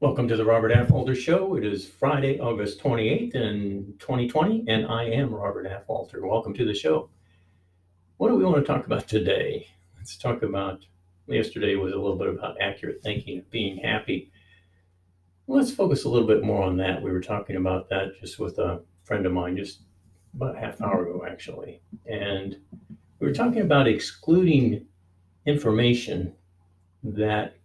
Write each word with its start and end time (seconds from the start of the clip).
Welcome 0.00 0.28
to 0.28 0.36
the 0.36 0.44
Robert 0.44 0.70
Affolter 0.70 1.16
Show. 1.16 1.56
It 1.56 1.64
is 1.64 1.84
Friday, 1.84 2.38
August 2.38 2.80
28th 2.80 3.34
in 3.34 3.94
2020, 3.98 4.62
and 4.68 4.86
I 4.86 5.02
am 5.06 5.34
Robert 5.34 5.66
Affolter. 5.66 6.24
Welcome 6.24 6.54
to 6.54 6.64
the 6.64 6.72
show. 6.72 7.10
What 8.18 8.28
do 8.28 8.36
we 8.36 8.44
want 8.44 8.58
to 8.58 8.62
talk 8.62 8.86
about 8.86 9.08
today? 9.08 9.66
Let's 9.96 10.16
talk 10.16 10.44
about 10.44 10.84
yesterday 11.26 11.74
was 11.74 11.94
a 11.94 11.98
little 11.98 12.14
bit 12.14 12.28
about 12.28 12.60
accurate 12.60 13.02
thinking, 13.02 13.42
being 13.50 13.78
happy. 13.78 14.30
Let's 15.48 15.72
focus 15.72 16.04
a 16.04 16.08
little 16.08 16.28
bit 16.28 16.44
more 16.44 16.62
on 16.62 16.76
that. 16.76 17.02
We 17.02 17.10
were 17.10 17.20
talking 17.20 17.56
about 17.56 17.88
that 17.88 18.12
just 18.20 18.38
with 18.38 18.60
a 18.60 18.80
friend 19.02 19.26
of 19.26 19.32
mine 19.32 19.56
just 19.56 19.80
about 20.32 20.54
a 20.54 20.60
half 20.60 20.80
hour 20.80 21.08
ago, 21.08 21.26
actually. 21.28 21.82
And 22.06 22.56
we 23.18 23.26
were 23.26 23.34
talking 23.34 23.62
about 23.62 23.88
excluding 23.88 24.86
information 25.44 26.34
that 27.02 27.57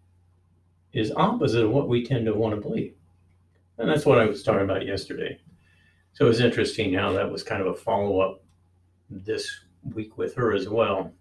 is 0.94 1.12
opposite 1.16 1.66
of 1.66 1.72
what 1.72 1.90
we 1.90 2.06
tend 2.06 2.26
to 2.26 2.34
want 2.34 2.56
to 2.56 2.62
believe. 2.62 2.96
And 3.78 3.90
that's 3.90 4.06
what 4.06 4.20
I 4.20 4.26
was 4.26 4.44
talking 4.44 4.62
about 4.62 4.86
yesterday. 4.86 5.40
So 6.14 6.26
it 6.26 6.30
was 6.30 6.40
interesting 6.40 6.94
how 6.94 7.12
that 7.14 7.32
was 7.32 7.44
kind 7.44 7.62
of 7.62 7.68
a 7.68 7.74
follow 7.74 8.20
up 8.20 8.44
this 9.10 9.50
week 9.96 10.18
with 10.18 10.36
her 10.36 10.54
as 10.54 10.70
well. 10.70 11.12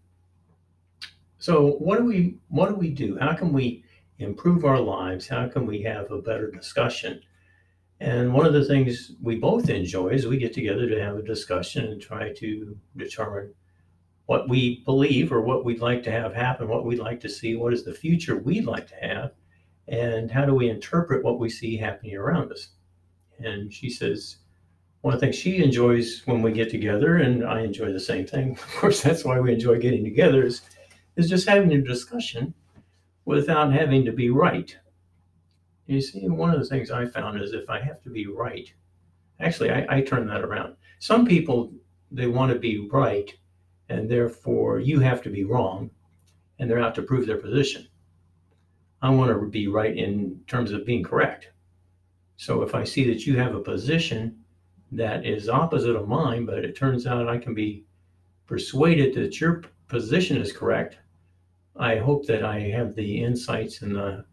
So 1.39 1.73
what 1.79 1.99
do 1.99 2.05
we 2.05 2.37
what 2.49 2.69
do 2.69 2.75
we 2.75 2.91
do? 2.91 3.19
How 3.19 3.33
can 3.35 3.53
we 3.53 3.85
improve 4.19 4.65
our 4.65 4.79
lives? 4.79 5.27
How 5.27 5.49
can 5.49 5.67
we 5.67 5.83
have 5.83 6.11
a 6.11 6.23
better 6.23 6.51
discussion? 6.51 7.21
And 8.01 8.33
one 8.33 8.47
of 8.47 8.53
the 8.53 8.65
things 8.65 9.13
we 9.23 9.37
both 9.37 9.71
enjoy 9.71 10.09
is 10.09 10.27
we 10.27 10.37
get 10.37 10.53
together 10.53 10.89
to 10.89 11.01
have 11.01 11.17
a 11.17 11.23
discussion 11.23 11.87
and 11.87 12.01
try 12.01 12.33
to 12.35 12.77
determine 12.97 13.55
what 14.27 14.49
we 14.49 14.83
believe 14.85 15.33
or 15.33 15.41
what 15.41 15.65
we'd 15.65 15.81
like 15.81 16.03
to 16.03 16.11
have 16.11 16.35
happen, 16.35 16.69
what 16.69 16.85
we'd 16.85 16.99
like 16.99 17.21
to 17.21 17.29
see, 17.29 17.57
what 17.57 17.73
is 17.73 17.85
the 17.85 17.95
future 17.95 18.37
we'd 18.37 18.67
like 18.67 18.87
to 18.89 18.97
have, 18.97 19.33
and 19.93 20.31
how 20.31 20.47
do 20.47 20.55
we 20.55 20.71
interpret 20.71 21.23
what 21.23 21.39
we 21.39 21.51
see 21.51 21.77
happening 21.77 22.17
around 22.17 22.51
us? 22.51 22.69
And 23.39 23.73
she 23.73 23.91
says, 23.91 24.39
one 25.03 25.13
of 25.13 25.21
the 25.21 25.27
things 25.27 25.37
she 25.37 25.63
enjoys 25.63 26.23
when 26.25 26.41
we 26.41 26.51
get 26.51 26.71
together, 26.71 27.19
and 27.19 27.45
I 27.45 27.61
enjoy 27.61 27.93
the 27.93 28.01
same 28.01 28.27
thing. 28.27 28.53
Of 28.63 28.75
course, 28.77 29.03
that's 29.03 29.25
why 29.25 29.39
we 29.39 29.53
enjoy 29.53 29.79
getting 29.79 30.03
together, 30.03 30.45
is, 30.45 30.63
is 31.17 31.29
just 31.29 31.47
having 31.47 31.73
a 31.73 31.83
discussion 31.83 32.55
without 33.27 33.73
having 33.73 34.05
to 34.07 34.13
be 34.13 34.31
right. 34.31 34.75
You 35.87 36.01
see, 36.01 36.27
one 36.27 36.51
of 36.51 36.59
the 36.59 36.67
things 36.67 36.91
I 36.91 37.05
found 37.07 37.43
is 37.43 37.53
if 37.53 37.69
I 37.69 37.81
have 37.81 38.01
to 38.05 38.11
be 38.11 38.27
right, 38.27 38.73
actually, 39.41 39.73
I, 39.73 39.99
I 39.99 40.01
turn 40.01 40.27
that 40.29 40.43
around. 40.43 40.75
Some 41.01 41.27
people, 41.27 41.71
they 42.11 42.29
want 42.29 42.51
to 42.51 42.59
be 42.59 42.89
right, 42.91 43.31
and 43.91 44.09
therefore 44.09 44.81
you 44.81 45.01
have 45.01 45.21
to 45.23 45.29
be 45.29 45.45
wrong, 45.45 45.91
and 46.59 46.71
they're 46.71 46.83
out 46.83 46.95
to 46.95 47.03
prove 47.03 47.27
their 47.27 47.37
position. 47.37 47.89
I 49.03 49.11
want 49.11 49.31
to 49.31 49.47
be 49.47 49.67
right 49.67 49.97
in 49.97 50.41
terms 50.47 50.71
of 50.71 50.87
being 50.87 51.03
correct. 51.03 51.51
So 52.37 52.63
if 52.63 52.75
I 52.75 52.85
see 52.85 53.05
that 53.05 53.27
you 53.27 53.37
have 53.37 53.55
a 53.55 53.61
position 53.61 54.39
that 54.93 55.27
is 55.27 55.49
opposite 55.49 55.97
of 55.97 56.09
mine, 56.09 56.47
but 56.47 56.65
it 56.65 56.77
turns 56.77 57.07
out 57.07 57.29
I 57.29 57.39
can 57.39 57.55
be 57.55 57.85
persuaded 58.47 59.15
that 59.15 59.41
your 59.41 59.63
position 59.89 60.37
is 60.37 60.53
correct, 60.53 60.99
I 61.77 61.97
hope 61.97 62.27
that 62.27 62.45
I 62.45 62.61
have 62.61 62.95
the 62.95 63.23
insights 63.23 63.83
and 63.83 63.97
the 63.97 64.25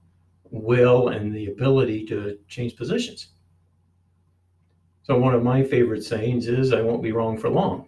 will 0.51 1.09
and 1.09 1.33
the 1.33 1.47
ability 1.47 2.05
to 2.07 2.37
change 2.47 2.75
positions. 2.75 3.29
So 5.03 5.17
one 5.17 5.33
of 5.33 5.41
my 5.41 5.63
favorite 5.63 6.03
sayings 6.03 6.47
is, 6.47 6.73
I 6.73 6.81
won't 6.81 7.01
be 7.01 7.11
wrong 7.11 7.37
for 7.37 7.49
long. 7.49 7.87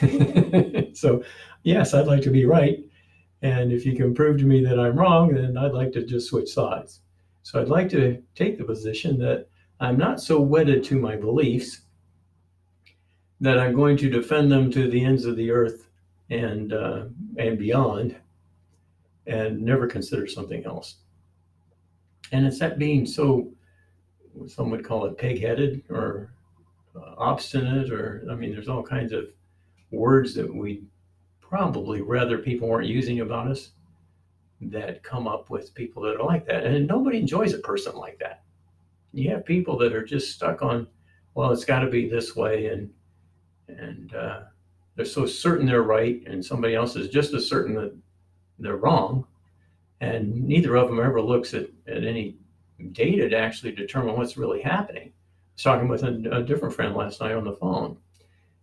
so, 0.94 1.22
yes, 1.62 1.94
I'd 1.94 2.06
like 2.06 2.22
to 2.22 2.30
be 2.30 2.46
right, 2.46 2.78
and 3.42 3.72
if 3.72 3.84
you 3.84 3.94
can 3.94 4.14
prove 4.14 4.38
to 4.38 4.44
me 4.44 4.64
that 4.64 4.80
I'm 4.80 4.96
wrong, 4.96 5.34
then 5.34 5.56
I'd 5.56 5.72
like 5.72 5.92
to 5.92 6.04
just 6.04 6.28
switch 6.28 6.52
sides. 6.52 7.00
So 7.42 7.60
I'd 7.60 7.68
like 7.68 7.88
to 7.90 8.22
take 8.34 8.58
the 8.58 8.64
position 8.64 9.18
that 9.18 9.46
I'm 9.78 9.98
not 9.98 10.20
so 10.20 10.40
wedded 10.40 10.82
to 10.84 10.98
my 10.98 11.16
beliefs 11.16 11.82
that 13.40 13.58
I'm 13.58 13.74
going 13.74 13.96
to 13.98 14.10
defend 14.10 14.50
them 14.50 14.70
to 14.72 14.90
the 14.90 15.04
ends 15.04 15.26
of 15.26 15.36
the 15.36 15.50
earth 15.50 15.88
and 16.30 16.72
uh, 16.72 17.04
and 17.36 17.58
beyond, 17.58 18.16
and 19.26 19.60
never 19.60 19.86
consider 19.86 20.26
something 20.26 20.64
else. 20.64 20.96
And 22.32 22.46
it's 22.46 22.58
that 22.58 22.78
being 22.78 23.06
so, 23.06 23.52
some 24.48 24.70
would 24.70 24.84
call 24.84 25.04
it 25.04 25.18
pig-headed 25.18 25.84
or 25.88 26.32
uh, 26.96 27.14
obstinate, 27.18 27.90
or 27.92 28.26
I 28.30 28.34
mean, 28.34 28.50
there's 28.52 28.68
all 28.68 28.82
kinds 28.82 29.12
of 29.12 29.26
words 29.92 30.34
that 30.34 30.52
we 30.52 30.82
probably 31.48 32.00
rather 32.00 32.38
people 32.38 32.68
weren't 32.68 32.88
using 32.88 33.20
about 33.20 33.48
us 33.48 33.70
that 34.60 35.02
come 35.02 35.28
up 35.28 35.50
with 35.50 35.74
people 35.74 36.02
that 36.02 36.16
are 36.16 36.24
like 36.24 36.46
that. 36.46 36.64
And 36.64 36.86
nobody 36.86 37.18
enjoys 37.18 37.54
a 37.54 37.58
person 37.58 37.94
like 37.94 38.18
that. 38.18 38.42
You 39.12 39.30
have 39.30 39.44
people 39.44 39.78
that 39.78 39.94
are 39.94 40.04
just 40.04 40.34
stuck 40.34 40.62
on, 40.62 40.86
well, 41.34 41.52
it's 41.52 41.64
got 41.64 41.80
to 41.80 41.90
be 41.90 42.08
this 42.08 42.34
way, 42.34 42.66
and 42.66 42.90
and 43.68 44.14
uh, 44.14 44.40
they're 44.94 45.04
so 45.04 45.26
certain 45.26 45.66
they're 45.66 45.82
right, 45.82 46.22
and 46.26 46.44
somebody 46.44 46.74
else 46.74 46.96
is 46.96 47.08
just 47.08 47.34
as 47.34 47.48
certain 47.48 47.74
that 47.74 47.94
they're 48.58 48.76
wrong, 48.76 49.26
and 50.00 50.46
neither 50.46 50.76
of 50.76 50.88
them 50.88 51.00
ever 51.00 51.20
looks 51.20 51.54
at, 51.54 51.66
at 51.86 52.04
any 52.04 52.36
data 52.92 53.28
to 53.28 53.36
actually 53.36 53.72
determine 53.72 54.16
what's 54.16 54.36
really 54.36 54.62
happening. 54.62 55.08
I 55.08 55.52
was 55.54 55.62
talking 55.62 55.88
with 55.88 56.02
a, 56.02 56.38
a 56.38 56.42
different 56.42 56.74
friend 56.74 56.94
last 56.94 57.20
night 57.20 57.34
on 57.34 57.44
the 57.44 57.52
phone, 57.52 57.96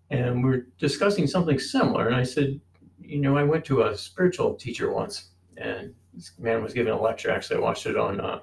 and 0.09 0.43
we 0.43 0.49
we're 0.49 0.67
discussing 0.79 1.27
something 1.27 1.59
similar, 1.59 2.07
and 2.07 2.15
I 2.15 2.23
said, 2.23 2.59
you 3.03 3.19
know, 3.19 3.37
I 3.37 3.43
went 3.43 3.65
to 3.65 3.83
a 3.83 3.97
spiritual 3.97 4.55
teacher 4.55 4.91
once, 4.91 5.29
and 5.57 5.93
this 6.13 6.31
man 6.39 6.63
was 6.63 6.73
giving 6.73 6.93
a 6.93 7.01
lecture. 7.01 7.31
Actually, 7.31 7.57
I 7.57 7.61
watched 7.61 7.85
it 7.85 7.97
on 7.97 8.19
a 8.19 8.41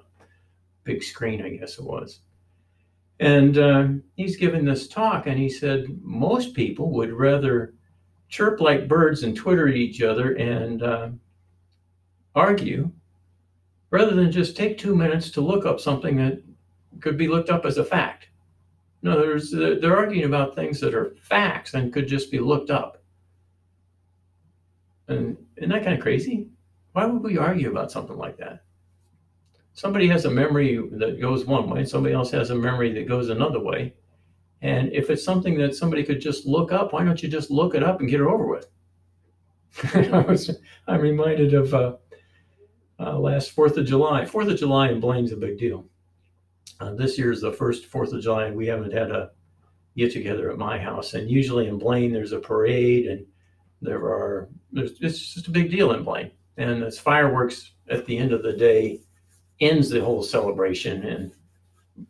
big 0.84 1.02
screen, 1.02 1.42
I 1.42 1.50
guess 1.50 1.78
it 1.78 1.84
was. 1.84 2.20
And 3.18 3.58
uh, 3.58 3.88
he's 4.16 4.36
giving 4.36 4.64
this 4.64 4.88
talk, 4.88 5.26
and 5.26 5.38
he 5.38 5.48
said 5.48 5.86
most 6.02 6.54
people 6.54 6.90
would 6.92 7.12
rather 7.12 7.74
chirp 8.30 8.60
like 8.60 8.88
birds 8.88 9.24
and 9.24 9.36
twitter 9.36 9.68
at 9.68 9.74
each 9.74 10.00
other 10.02 10.34
and 10.34 10.84
uh, 10.84 11.08
argue 12.34 12.90
rather 13.90 14.14
than 14.14 14.30
just 14.30 14.56
take 14.56 14.78
two 14.78 14.94
minutes 14.94 15.30
to 15.30 15.40
look 15.40 15.66
up 15.66 15.80
something 15.80 16.16
that 16.16 16.40
could 17.00 17.16
be 17.16 17.26
looked 17.28 17.50
up 17.50 17.66
as 17.66 17.76
a 17.76 17.84
fact. 17.84 18.28
No, 19.02 19.18
there's, 19.18 19.50
they're 19.50 19.96
arguing 19.96 20.26
about 20.26 20.54
things 20.54 20.78
that 20.80 20.94
are 20.94 21.16
facts 21.22 21.74
and 21.74 21.92
could 21.92 22.06
just 22.06 22.30
be 22.30 22.38
looked 22.38 22.70
up. 22.70 22.99
And 25.10 25.36
isn't 25.56 25.70
that 25.70 25.82
kind 25.82 25.94
of 25.94 26.00
crazy? 26.00 26.48
Why 26.92 27.04
would 27.04 27.22
we 27.22 27.36
argue 27.36 27.70
about 27.70 27.90
something 27.90 28.16
like 28.16 28.38
that? 28.38 28.62
Somebody 29.72 30.08
has 30.08 30.24
a 30.24 30.30
memory 30.30 30.80
that 30.92 31.20
goes 31.20 31.44
one 31.44 31.68
way, 31.68 31.84
somebody 31.84 32.14
else 32.14 32.30
has 32.30 32.50
a 32.50 32.54
memory 32.54 32.92
that 32.94 33.08
goes 33.08 33.28
another 33.28 33.60
way. 33.60 33.94
And 34.62 34.92
if 34.92 35.10
it's 35.10 35.24
something 35.24 35.58
that 35.58 35.74
somebody 35.74 36.04
could 36.04 36.20
just 36.20 36.46
look 36.46 36.70
up, 36.70 36.92
why 36.92 37.04
don't 37.04 37.22
you 37.22 37.28
just 37.28 37.50
look 37.50 37.74
it 37.74 37.82
up 37.82 38.00
and 38.00 38.08
get 38.08 38.20
it 38.20 38.26
over 38.26 38.46
with? 38.46 38.68
I 39.94 40.20
was, 40.20 40.50
I'm 40.86 41.00
reminded 41.00 41.54
of 41.54 41.72
uh, 41.72 41.96
uh, 42.98 43.18
last 43.18 43.52
Fourth 43.52 43.76
of 43.78 43.86
July. 43.86 44.24
Fourth 44.26 44.48
of 44.48 44.58
July 44.58 44.90
in 44.90 45.00
Blaine's 45.00 45.32
a 45.32 45.36
big 45.36 45.58
deal. 45.58 45.86
Uh, 46.78 46.94
this 46.94 47.18
year 47.18 47.32
is 47.32 47.40
the 47.40 47.52
first 47.52 47.86
Fourth 47.86 48.12
of 48.12 48.22
July, 48.22 48.50
we 48.50 48.66
haven't 48.66 48.92
had 48.92 49.10
a 49.10 49.30
get 49.96 50.12
together 50.12 50.50
at 50.50 50.58
my 50.58 50.78
house. 50.78 51.14
And 51.14 51.30
usually 51.30 51.66
in 51.66 51.78
Blaine, 51.78 52.12
there's 52.12 52.32
a 52.32 52.38
parade 52.38 53.06
and 53.06 53.26
there 53.82 54.02
are 54.04 54.48
it's 54.72 55.34
just 55.34 55.48
a 55.48 55.50
big 55.50 55.70
deal 55.70 55.92
in 55.92 56.04
Blaine, 56.04 56.30
and 56.56 56.82
it's 56.82 56.98
fireworks 56.98 57.72
at 57.88 58.06
the 58.06 58.16
end 58.16 58.32
of 58.32 58.42
the 58.42 58.52
day 58.52 59.00
ends 59.60 59.90
the 59.90 60.02
whole 60.02 60.22
celebration, 60.22 61.04
and 61.04 61.32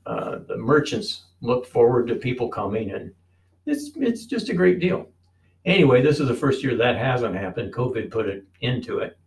uh, 0.06 0.38
the 0.47 0.56
merchants 0.56 1.25
look 1.41 1.66
forward 1.66 2.06
to 2.09 2.15
people 2.15 2.48
coming, 2.48 2.93
and 2.93 3.12
it's 3.66 3.91
it's 3.97 4.26
just 4.26 4.48
a 4.48 4.54
great 4.54 4.81
deal. 4.81 5.09
Anyway, 5.65 6.00
this 6.00 6.21
is 6.21 6.28
the 6.28 6.34
first 6.34 6.62
year 6.62 6.76
that 6.76 6.97
hasn't 6.97 7.34
happened. 7.34 7.72
COVID 7.72 8.10
put 8.10 8.26
it 8.26 8.44
into 8.60 8.98
it. 8.98 9.19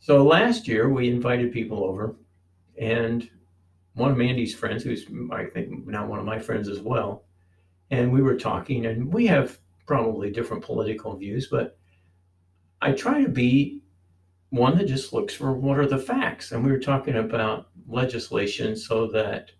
So 0.00 0.22
last 0.22 0.68
year 0.68 0.88
we 0.88 1.08
invited 1.08 1.52
people 1.52 1.84
over, 1.84 2.16
and 2.78 3.28
one 3.94 4.10
of 4.10 4.16
Mandy's 4.16 4.54
friends, 4.54 4.82
who's 4.82 5.06
I 5.30 5.44
think 5.46 5.86
now 5.86 6.06
one 6.06 6.18
of 6.18 6.26
my 6.26 6.38
friends 6.38 6.68
as 6.68 6.80
well, 6.80 7.24
and 7.90 8.12
we 8.12 8.22
were 8.22 8.36
talking, 8.36 8.86
and 8.86 9.12
we 9.12 9.26
have 9.28 9.58
probably 9.86 10.30
different 10.30 10.64
political 10.64 11.16
views, 11.16 11.48
but 11.50 11.78
I 12.84 12.92
try 12.92 13.22
to 13.22 13.30
be 13.30 13.80
one 14.50 14.76
that 14.76 14.86
just 14.86 15.14
looks 15.14 15.34
for 15.34 15.54
what 15.54 15.78
are 15.78 15.86
the 15.86 15.98
facts. 15.98 16.52
And 16.52 16.62
we 16.62 16.70
were 16.70 16.78
talking 16.78 17.16
about 17.16 17.68
legislation 17.88 18.76
so 18.76 19.06
that 19.06 19.52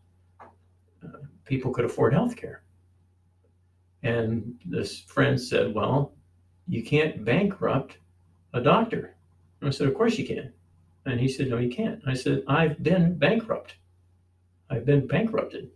uh, 1.02 1.08
people 1.46 1.72
could 1.72 1.86
afford 1.86 2.12
health 2.12 2.36
care. 2.36 2.64
And 4.02 4.60
this 4.66 5.00
friend 5.00 5.40
said, 5.40 5.74
Well, 5.74 6.12
you 6.68 6.84
can't 6.84 7.24
bankrupt 7.24 7.96
a 8.52 8.60
doctor. 8.60 9.16
And 9.60 9.68
I 9.68 9.72
said, 9.72 9.88
Of 9.88 9.94
course 9.94 10.18
you 10.18 10.26
can. 10.26 10.52
And 11.06 11.18
he 11.18 11.28
said, 11.28 11.48
No, 11.48 11.56
you 11.56 11.74
can't. 11.74 12.02
I 12.06 12.12
said, 12.12 12.42
I've 12.46 12.82
been 12.82 13.16
bankrupt. 13.16 13.76
I've 14.68 14.84
been 14.84 15.06
bankrupted. 15.06 15.62
And 15.62 15.70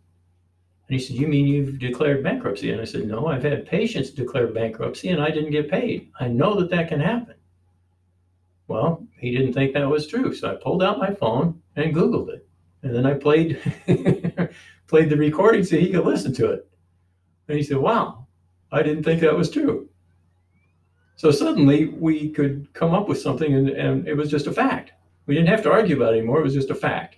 he 0.86 0.98
said, 0.98 1.16
You 1.16 1.26
mean 1.26 1.46
you've 1.46 1.78
declared 1.78 2.22
bankruptcy? 2.22 2.72
And 2.72 2.80
I 2.82 2.84
said, 2.84 3.06
No, 3.06 3.28
I've 3.28 3.42
had 3.42 3.66
patients 3.66 4.10
declare 4.10 4.48
bankruptcy 4.48 5.08
and 5.08 5.22
I 5.22 5.30
didn't 5.30 5.52
get 5.52 5.70
paid. 5.70 6.10
I 6.20 6.28
know 6.28 6.54
that 6.60 6.68
that 6.70 6.88
can 6.88 7.00
happen. 7.00 7.34
Well, 8.69 9.06
he 9.19 9.32
didn't 9.32 9.55
think 9.55 9.73
that 9.73 9.88
was 9.88 10.06
true. 10.06 10.35
So 10.35 10.53
I 10.53 10.55
pulled 10.55 10.82
out 10.82 10.99
my 10.99 11.12
phone 11.12 11.61
and 11.76 11.94
Googled 11.94 12.29
it. 12.29 12.47
And 12.82 12.94
then 12.94 13.06
I 13.06 13.15
played 13.15 13.59
played 14.87 15.11
the 15.11 15.17
recording 15.17 15.65
so 15.65 15.76
he 15.76 15.91
could 15.91 16.05
listen 16.05 16.32
to 16.35 16.53
it. 16.53 16.69
And 17.49 17.56
he 17.56 17.65
said, 17.65 17.79
Wow, 17.79 18.26
I 18.70 18.82
didn't 18.82 19.03
think 19.03 19.20
that 19.23 19.37
was 19.37 19.50
true. 19.50 19.88
So 21.17 21.32
suddenly 21.32 21.87
we 21.87 22.31
could 22.31 22.73
come 22.75 22.94
up 22.94 23.09
with 23.09 23.20
something 23.20 23.55
and, 23.55 23.70
and 23.70 24.06
it 24.06 24.15
was 24.15 24.31
just 24.31 24.47
a 24.47 24.53
fact. 24.53 24.93
We 25.26 25.35
didn't 25.35 25.49
have 25.49 25.62
to 25.65 25.73
argue 25.73 25.97
about 25.97 26.15
it 26.15 26.19
anymore, 26.19 26.41
it 26.41 26.44
was 26.44 26.55
just 26.55 26.70
a 26.70 26.75
fact. 26.75 27.17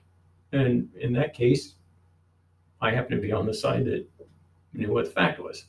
And 0.52 0.88
in 0.99 1.12
that 1.14 1.35
case, 1.35 1.75
I 2.81 2.93
happen 2.93 3.17
to 3.17 3.23
be 3.23 3.32
on 3.32 3.47
the 3.47 3.52
side 3.52 3.85
that 3.85 4.08
knew 4.73 4.93
what 4.93 5.05
the 5.05 5.11
fact 5.11 5.38
was. 5.38 5.67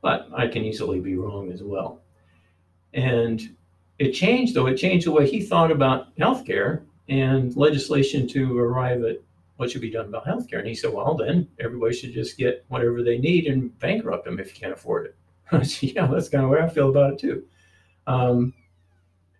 But 0.00 0.28
I 0.34 0.46
can 0.46 0.64
easily 0.64 1.00
be 1.00 1.16
wrong 1.16 1.50
as 1.50 1.62
well. 1.62 2.02
And 2.94 3.56
it 3.98 4.12
changed, 4.12 4.54
though, 4.54 4.66
it 4.66 4.76
changed 4.76 5.06
the 5.06 5.12
way 5.12 5.30
he 5.30 5.42
thought 5.42 5.70
about 5.70 6.16
healthcare 6.16 6.82
and 7.08 7.56
legislation 7.56 8.26
to 8.28 8.58
arrive 8.58 9.04
at 9.04 9.18
what 9.56 9.70
should 9.70 9.80
be 9.80 9.90
done 9.90 10.06
about 10.06 10.26
healthcare. 10.26 10.58
And 10.58 10.66
he 10.66 10.74
said, 10.74 10.92
well, 10.92 11.14
then 11.14 11.48
everybody 11.60 11.94
should 11.94 12.12
just 12.12 12.36
get 12.36 12.64
whatever 12.68 13.02
they 13.02 13.18
need 13.18 13.46
and 13.46 13.78
bankrupt 13.78 14.24
them 14.24 14.40
if 14.40 14.54
you 14.54 14.60
can't 14.60 14.72
afford 14.72 15.06
it. 15.06 15.16
Yeah, 15.82 16.06
that's 16.06 16.30
kind 16.30 16.44
of 16.44 16.50
the 16.50 16.56
way 16.56 16.62
I 16.62 16.68
feel 16.68 16.88
about 16.88 17.12
it 17.12 17.18
too. 17.18 17.44
Um, 18.06 18.54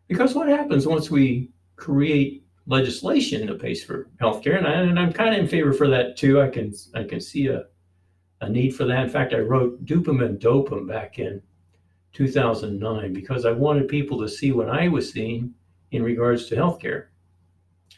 because 0.09 0.35
what 0.35 0.49
happens 0.49 0.87
once 0.87 1.11
we 1.11 1.51
create 1.77 2.45
legislation 2.67 3.47
that 3.47 3.61
pays 3.61 3.83
for 3.83 4.11
healthcare, 4.21 4.59
and, 4.59 4.67
I, 4.67 4.73
and 4.73 4.99
I'm 4.99 5.13
kind 5.13 5.35
of 5.35 5.41
in 5.41 5.49
favor 5.49 5.73
for 5.73 5.89
that 5.89 6.17
too. 6.17 6.41
I 6.41 6.49
can 6.49 6.75
I 6.95 7.05
can 7.05 7.21
see 7.21 7.47
a, 7.47 7.65
a 8.43 8.49
need 8.49 8.77
for 8.77 8.85
that. 8.85 9.03
In 9.03 9.09
fact, 9.09 9.33
I 9.33 9.39
wrote 9.39 9.85
Dupum 9.85 10.25
and 10.25 10.39
Dopum 10.39 10.87
back 10.87 11.19
in 11.19 11.43
2009 12.13 13.13
because 13.13 13.45
I 13.45 13.53
wanted 13.53 13.89
people 13.89 14.21
to 14.21 14.29
see 14.29 14.53
what 14.53 14.69
I 14.69 14.89
was 14.89 15.11
seeing 15.11 15.55
in 15.93 16.03
regards 16.03 16.47
to 16.47 16.57
healthcare. 16.57 17.07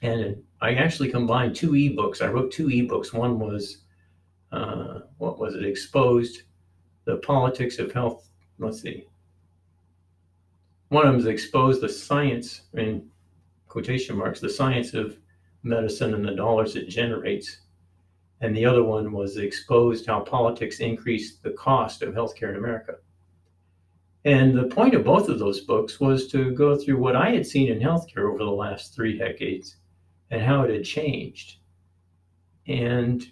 And 0.03 0.43
I 0.61 0.75
actually 0.75 1.11
combined 1.11 1.57
two 1.57 1.73
ebooks. 1.73 2.23
I 2.23 2.29
wrote 2.29 2.53
two 2.53 2.67
ebooks. 2.67 3.13
One 3.13 3.39
was, 3.39 3.79
uh, 4.53 5.01
what 5.19 5.39
was 5.39 5.55
it, 5.55 5.65
Exposed, 5.65 6.43
the 7.05 7.17
Politics 7.19 7.79
of 7.79 7.93
Health. 7.93 8.29
Let's 8.59 8.81
see. 8.81 9.07
One 10.89 11.07
of 11.07 11.13
them 11.13 11.21
is 11.21 11.27
Exposed, 11.27 11.81
the 11.81 11.89
Science, 11.89 12.63
in 12.75 13.09
quotation 13.69 14.17
marks, 14.17 14.41
the 14.41 14.49
science 14.49 14.95
of 14.95 15.19
medicine 15.65 16.15
and 16.15 16.25
the 16.25 16.35
dollars 16.35 16.77
it 16.77 16.89
generates. 16.89 17.59
And 18.41 18.55
the 18.55 18.65
other 18.65 18.85
one 18.85 19.11
was 19.13 19.37
Exposed, 19.37 20.07
how 20.07 20.21
politics 20.21 20.81
increased 20.81 21.43
the 21.43 21.51
cost 21.53 22.03
of 22.03 22.15
healthcare 22.15 22.51
in 22.51 22.57
America. 22.57 22.97
And 24.25 24.57
the 24.57 24.65
point 24.65 24.95
of 24.95 25.05
both 25.05 25.29
of 25.29 25.39
those 25.39 25.61
books 25.61 26.01
was 26.01 26.29
to 26.29 26.53
go 26.53 26.77
through 26.77 26.99
what 26.99 27.17
I 27.17 27.31
had 27.31 27.47
seen 27.47 27.71
in 27.71 27.79
healthcare 27.79 28.31
over 28.31 28.39
the 28.39 28.51
last 28.51 28.95
three 28.95 29.19
decades 29.19 29.77
and 30.31 30.43
how 30.43 30.63
it 30.63 30.73
had 30.73 30.85
changed. 30.85 31.59
And 32.67 33.25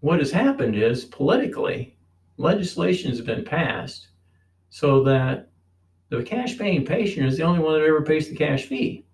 what 0.00 0.18
has 0.18 0.32
happened 0.32 0.74
is 0.74 1.04
politically, 1.04 1.96
legislation 2.38 3.10
has 3.10 3.20
been 3.20 3.44
passed 3.44 4.08
so 4.70 5.04
that 5.04 5.50
the 6.08 6.24
cash 6.24 6.58
paying 6.58 6.84
patient 6.84 7.26
is 7.26 7.36
the 7.36 7.44
only 7.44 7.60
one 7.60 7.74
that 7.74 7.86
ever 7.86 8.02
pays 8.02 8.28
the 8.28 8.34
cash 8.34 8.64
fee. 8.64 9.06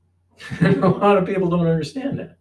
a 0.60 0.70
lot 0.72 1.16
of 1.16 1.24
people 1.24 1.48
don't 1.48 1.66
understand 1.66 2.18
that. 2.18 2.36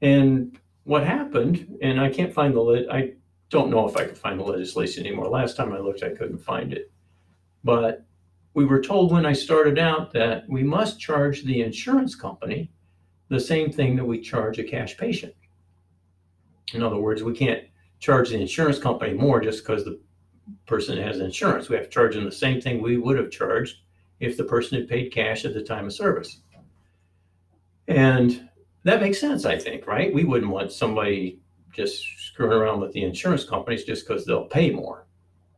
And 0.00 0.58
what 0.84 1.04
happened, 1.04 1.78
and 1.82 2.00
I 2.00 2.08
can't 2.08 2.32
find 2.32 2.54
the, 2.54 2.86
I 2.90 3.14
don't 3.50 3.70
know 3.70 3.88
if 3.88 3.96
I 3.96 4.04
can 4.04 4.14
find 4.14 4.38
the 4.38 4.44
legislation 4.44 5.04
anymore. 5.04 5.28
Last 5.28 5.56
time 5.56 5.72
I 5.72 5.78
looked, 5.78 6.04
I 6.04 6.10
couldn't 6.10 6.38
find 6.38 6.72
it. 6.72 6.92
But 7.64 8.04
we 8.54 8.64
were 8.64 8.82
told 8.82 9.12
when 9.12 9.26
I 9.26 9.32
started 9.32 9.78
out 9.78 10.12
that 10.12 10.48
we 10.48 10.62
must 10.62 11.00
charge 11.00 11.44
the 11.44 11.62
insurance 11.62 12.14
company 12.14 12.70
the 13.28 13.40
same 13.40 13.72
thing 13.72 13.96
that 13.96 14.04
we 14.04 14.20
charge 14.20 14.58
a 14.58 14.64
cash 14.64 14.96
patient. 14.96 15.34
In 16.74 16.82
other 16.82 16.98
words, 16.98 17.22
we 17.22 17.34
can't 17.34 17.64
charge 17.98 18.30
the 18.30 18.40
insurance 18.40 18.78
company 18.78 19.14
more 19.14 19.40
just 19.40 19.64
because 19.64 19.84
the 19.84 20.00
person 20.66 20.98
has 20.98 21.20
insurance. 21.20 21.68
We 21.68 21.76
have 21.76 21.86
to 21.86 21.90
charge 21.90 22.14
them 22.14 22.24
the 22.24 22.32
same 22.32 22.60
thing 22.60 22.82
we 22.82 22.98
would 22.98 23.16
have 23.16 23.30
charged 23.30 23.76
if 24.20 24.36
the 24.36 24.44
person 24.44 24.78
had 24.78 24.88
paid 24.88 25.12
cash 25.12 25.44
at 25.44 25.54
the 25.54 25.62
time 25.62 25.86
of 25.86 25.92
service. 25.92 26.40
And 27.88 28.48
that 28.84 29.00
makes 29.00 29.20
sense, 29.20 29.44
I 29.44 29.58
think, 29.58 29.86
right? 29.86 30.12
We 30.12 30.24
wouldn't 30.24 30.50
want 30.50 30.72
somebody 30.72 31.40
just 31.72 32.04
screwing 32.18 32.52
around 32.52 32.80
with 32.80 32.92
the 32.92 33.02
insurance 33.02 33.44
companies 33.44 33.84
just 33.84 34.06
because 34.06 34.24
they'll 34.24 34.44
pay 34.44 34.70
more. 34.70 35.06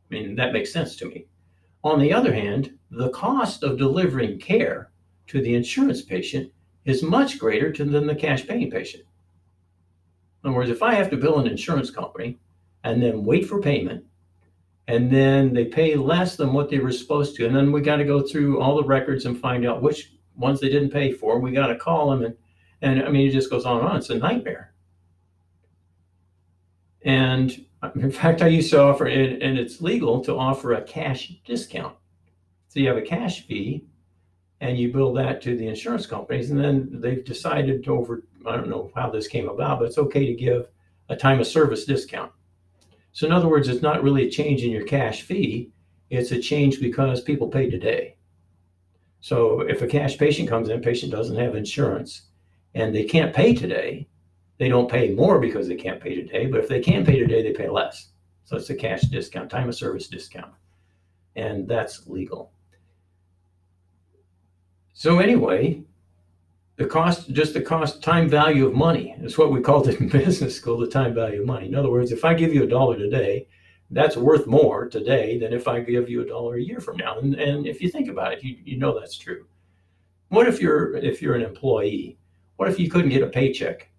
I 0.09 0.13
mean, 0.13 0.35
that 0.35 0.53
makes 0.53 0.71
sense 0.71 0.95
to 0.97 1.05
me. 1.05 1.25
On 1.85 1.99
the 1.99 2.11
other 2.11 2.33
hand, 2.33 2.79
the 2.89 3.09
cost 3.09 3.61
of 3.61 3.77
delivering 3.77 4.39
care 4.39 4.89
to 5.27 5.39
the 5.39 5.53
insurance 5.53 6.01
patient 6.01 6.51
is 6.83 7.03
much 7.03 7.37
greater 7.37 7.71
than 7.71 8.07
the 8.07 8.15
cash 8.15 8.47
paying 8.47 8.71
patient. 8.71 9.03
In 10.43 10.49
other 10.49 10.57
words, 10.57 10.71
if 10.71 10.81
I 10.81 10.95
have 10.95 11.11
to 11.11 11.17
bill 11.17 11.37
an 11.37 11.45
insurance 11.45 11.91
company 11.91 12.39
and 12.83 13.01
then 13.01 13.23
wait 13.23 13.47
for 13.47 13.61
payment, 13.61 14.03
and 14.87 15.11
then 15.11 15.53
they 15.53 15.65
pay 15.65 15.95
less 15.95 16.35
than 16.35 16.53
what 16.53 16.69
they 16.69 16.79
were 16.79 16.91
supposed 16.91 17.35
to, 17.35 17.45
and 17.45 17.55
then 17.55 17.71
we 17.71 17.81
got 17.81 17.97
to 17.97 18.03
go 18.03 18.21
through 18.21 18.59
all 18.59 18.75
the 18.75 18.83
records 18.83 19.25
and 19.25 19.39
find 19.39 19.65
out 19.65 19.83
which 19.83 20.13
ones 20.35 20.59
they 20.59 20.69
didn't 20.69 20.91
pay 20.91 21.11
for. 21.11 21.39
We 21.39 21.51
got 21.51 21.67
to 21.67 21.75
call 21.75 22.09
them, 22.09 22.23
and 22.23 22.35
and 22.81 23.03
I 23.03 23.09
mean 23.09 23.27
it 23.27 23.31
just 23.31 23.49
goes 23.49 23.65
on 23.65 23.79
and 23.79 23.87
on. 23.87 23.97
It's 23.97 24.09
a 24.09 24.15
nightmare. 24.15 24.73
And 27.03 27.65
Um, 27.85 28.01
in 28.01 28.11
fact, 28.11 28.41
I 28.41 28.47
used 28.47 28.71
to 28.71 28.81
offer, 28.81 29.05
and, 29.05 29.41
and 29.41 29.57
it's 29.57 29.81
legal 29.81 30.21
to 30.21 30.35
offer 30.35 30.73
a 30.73 30.81
cash 30.83 31.33
discount. 31.45 31.95
So 32.67 32.79
you 32.79 32.87
have 32.87 32.97
a 32.97 33.01
cash 33.01 33.45
fee 33.45 33.85
and 34.61 34.77
you 34.77 34.91
bill 34.91 35.13
that 35.13 35.41
to 35.43 35.55
the 35.55 35.67
insurance 35.67 36.05
companies. 36.05 36.51
And 36.51 36.59
then 36.59 36.89
they've 36.91 37.23
decided 37.23 37.83
to 37.83 37.91
over, 37.91 38.23
I 38.45 38.55
don't 38.55 38.69
know 38.69 38.91
how 38.95 39.09
this 39.09 39.27
came 39.27 39.49
about, 39.49 39.79
but 39.79 39.85
it's 39.85 39.97
okay 39.97 40.25
to 40.25 40.33
give 40.33 40.67
a 41.09 41.15
time 41.15 41.39
of 41.39 41.47
service 41.47 41.85
discount. 41.85 42.31
So 43.11 43.25
in 43.25 43.31
other 43.31 43.47
words, 43.47 43.67
it's 43.67 43.81
not 43.81 44.03
really 44.03 44.27
a 44.27 44.31
change 44.31 44.63
in 44.63 44.71
your 44.71 44.85
cash 44.85 45.21
fee. 45.21 45.71
It's 46.09 46.31
a 46.31 46.39
change 46.39 46.79
because 46.79 47.21
people 47.21 47.47
pay 47.47 47.69
today. 47.69 48.15
So 49.21 49.61
if 49.61 49.81
a 49.81 49.87
cash 49.87 50.17
patient 50.17 50.49
comes 50.49 50.69
in, 50.69 50.81
patient 50.81 51.11
doesn't 51.11 51.37
have 51.37 51.55
insurance 51.55 52.23
and 52.73 52.93
they 52.93 53.05
can't 53.05 53.33
pay 53.33 53.55
today, 53.55 54.07
they 54.57 54.69
don't 54.69 54.89
pay 54.89 55.11
more 55.11 55.39
because 55.39 55.67
they 55.67 55.75
can't 55.75 56.01
pay 56.01 56.15
today, 56.15 56.45
but 56.45 56.59
if 56.59 56.67
they 56.67 56.79
can 56.79 57.05
pay 57.05 57.19
today, 57.19 57.41
they 57.41 57.51
pay 57.51 57.69
less. 57.69 58.09
So 58.45 58.55
it's 58.55 58.69
a 58.69 58.75
cash 58.75 59.01
discount, 59.01 59.49
time 59.49 59.69
of 59.69 59.75
service 59.75 60.07
discount. 60.07 60.53
And 61.35 61.67
that's 61.67 62.07
legal. 62.07 62.51
So 64.93 65.19
anyway, 65.19 65.81
the 66.77 66.85
cost, 66.85 67.31
just 67.31 67.53
the 67.53 67.61
cost, 67.61 68.01
time 68.01 68.29
value 68.29 68.65
of 68.65 68.73
money 68.73 69.15
is 69.21 69.37
what 69.37 69.51
we 69.51 69.61
called 69.61 69.89
it 69.89 69.99
in 69.99 70.07
business 70.09 70.55
school, 70.55 70.77
the 70.77 70.87
time 70.87 71.13
value 71.13 71.41
of 71.41 71.47
money. 71.47 71.67
In 71.67 71.75
other 71.75 71.91
words, 71.91 72.11
if 72.11 72.23
I 72.23 72.33
give 72.33 72.53
you 72.53 72.63
a 72.63 72.67
dollar 72.67 72.97
today, 72.97 73.47
that's 73.91 74.17
worth 74.17 74.47
more 74.47 74.87
today 74.87 75.37
than 75.37 75.53
if 75.53 75.67
I 75.67 75.79
give 75.79 76.09
you 76.09 76.21
a 76.21 76.25
dollar 76.25 76.55
a 76.55 76.61
year 76.61 76.79
from 76.79 76.97
now. 76.97 77.19
And, 77.19 77.35
and 77.35 77.67
if 77.67 77.81
you 77.81 77.89
think 77.89 78.09
about 78.09 78.33
it, 78.33 78.43
you, 78.43 78.57
you 78.63 78.77
know 78.77 78.97
that's 78.97 79.17
true. 79.17 79.45
What 80.29 80.47
if 80.47 80.61
you're 80.61 80.95
if 80.97 81.21
you're 81.21 81.35
an 81.35 81.43
employee? 81.43 82.17
What 82.55 82.69
if 82.69 82.79
you 82.79 82.89
couldn't 82.89 83.11
get 83.11 83.21
a 83.21 83.27
paycheck 83.27 83.89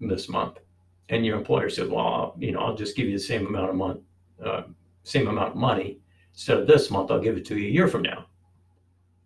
this 0.00 0.28
month. 0.28 0.58
And 1.08 1.24
your 1.24 1.38
employer 1.38 1.70
said, 1.70 1.90
well, 1.90 2.34
you 2.38 2.52
know, 2.52 2.60
I'll 2.60 2.76
just 2.76 2.96
give 2.96 3.06
you 3.06 3.18
the 3.18 3.24
same 3.24 3.46
amount 3.46 3.70
of 3.70 3.76
month, 3.76 4.00
uh, 4.44 4.62
same 5.02 5.26
amount 5.26 5.50
of 5.50 5.56
money. 5.56 6.00
Instead 6.34 6.58
of 6.58 6.66
this 6.66 6.90
month, 6.90 7.10
I'll 7.10 7.20
give 7.20 7.36
it 7.36 7.46
to 7.46 7.58
you 7.58 7.68
a 7.68 7.72
year 7.72 7.88
from 7.88 8.02
now. 8.02 8.26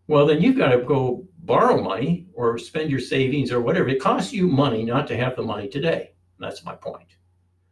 Well, 0.07 0.27
then 0.27 0.41
you've 0.41 0.59
got 0.59 0.71
to 0.71 0.79
go 0.79 1.27
borrow 1.39 1.83
money 1.83 2.27
or 2.35 2.57
spend 2.59 2.91
your 2.91 3.01
savings 3.01 3.53
or 3.53 3.61
whatever. 3.61 3.89
It 3.89 4.01
costs 4.01 4.33
you 4.33 4.47
money 4.47 4.85
not 4.85 5.07
to 5.09 5.17
have 5.17 5.37
the 5.37 5.43
money 5.43 5.69
today. 5.69 6.13
That's 6.39 6.65
my 6.65 6.75
point. 6.75 7.17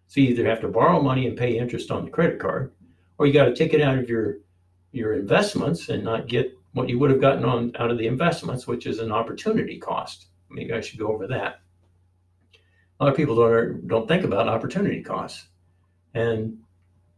So 0.08 0.20
you 0.20 0.28
either 0.28 0.46
have 0.46 0.60
to 0.62 0.68
borrow 0.68 1.00
money 1.00 1.26
and 1.26 1.36
pay 1.36 1.56
interest 1.56 1.90
on 1.90 2.04
the 2.04 2.10
credit 2.10 2.40
card, 2.40 2.72
or 3.18 3.26
you 3.26 3.32
got 3.32 3.44
to 3.44 3.54
take 3.54 3.74
it 3.74 3.80
out 3.80 3.98
of 3.98 4.08
your 4.08 4.38
your 4.92 5.14
investments 5.14 5.88
and 5.88 6.02
not 6.02 6.26
get 6.26 6.52
what 6.72 6.88
you 6.88 6.98
would 6.98 7.10
have 7.10 7.20
gotten 7.20 7.44
on 7.44 7.72
out 7.78 7.90
of 7.90 7.98
the 7.98 8.08
investments, 8.08 8.66
which 8.66 8.86
is 8.86 8.98
an 8.98 9.12
opportunity 9.12 9.78
cost. 9.78 10.26
Maybe 10.48 10.72
I 10.72 10.80
should 10.80 10.98
go 10.98 11.12
over 11.12 11.28
that 11.28 11.60
a 13.00 13.04
lot 13.04 13.10
of 13.10 13.16
people 13.16 13.34
don't 13.34 13.88
don't 13.88 14.06
think 14.06 14.24
about 14.24 14.46
opportunity 14.46 15.02
costs, 15.02 15.48
and 16.14 16.58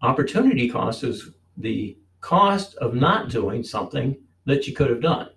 opportunity 0.00 0.68
cost 0.68 1.02
is 1.02 1.30
the 1.56 1.98
cost 2.20 2.76
of 2.76 2.94
not 2.94 3.30
doing 3.30 3.64
something 3.64 4.16
that 4.44 4.66
you 4.66 4.74
could 4.74 4.90
have 4.90 5.02
done. 5.02 5.28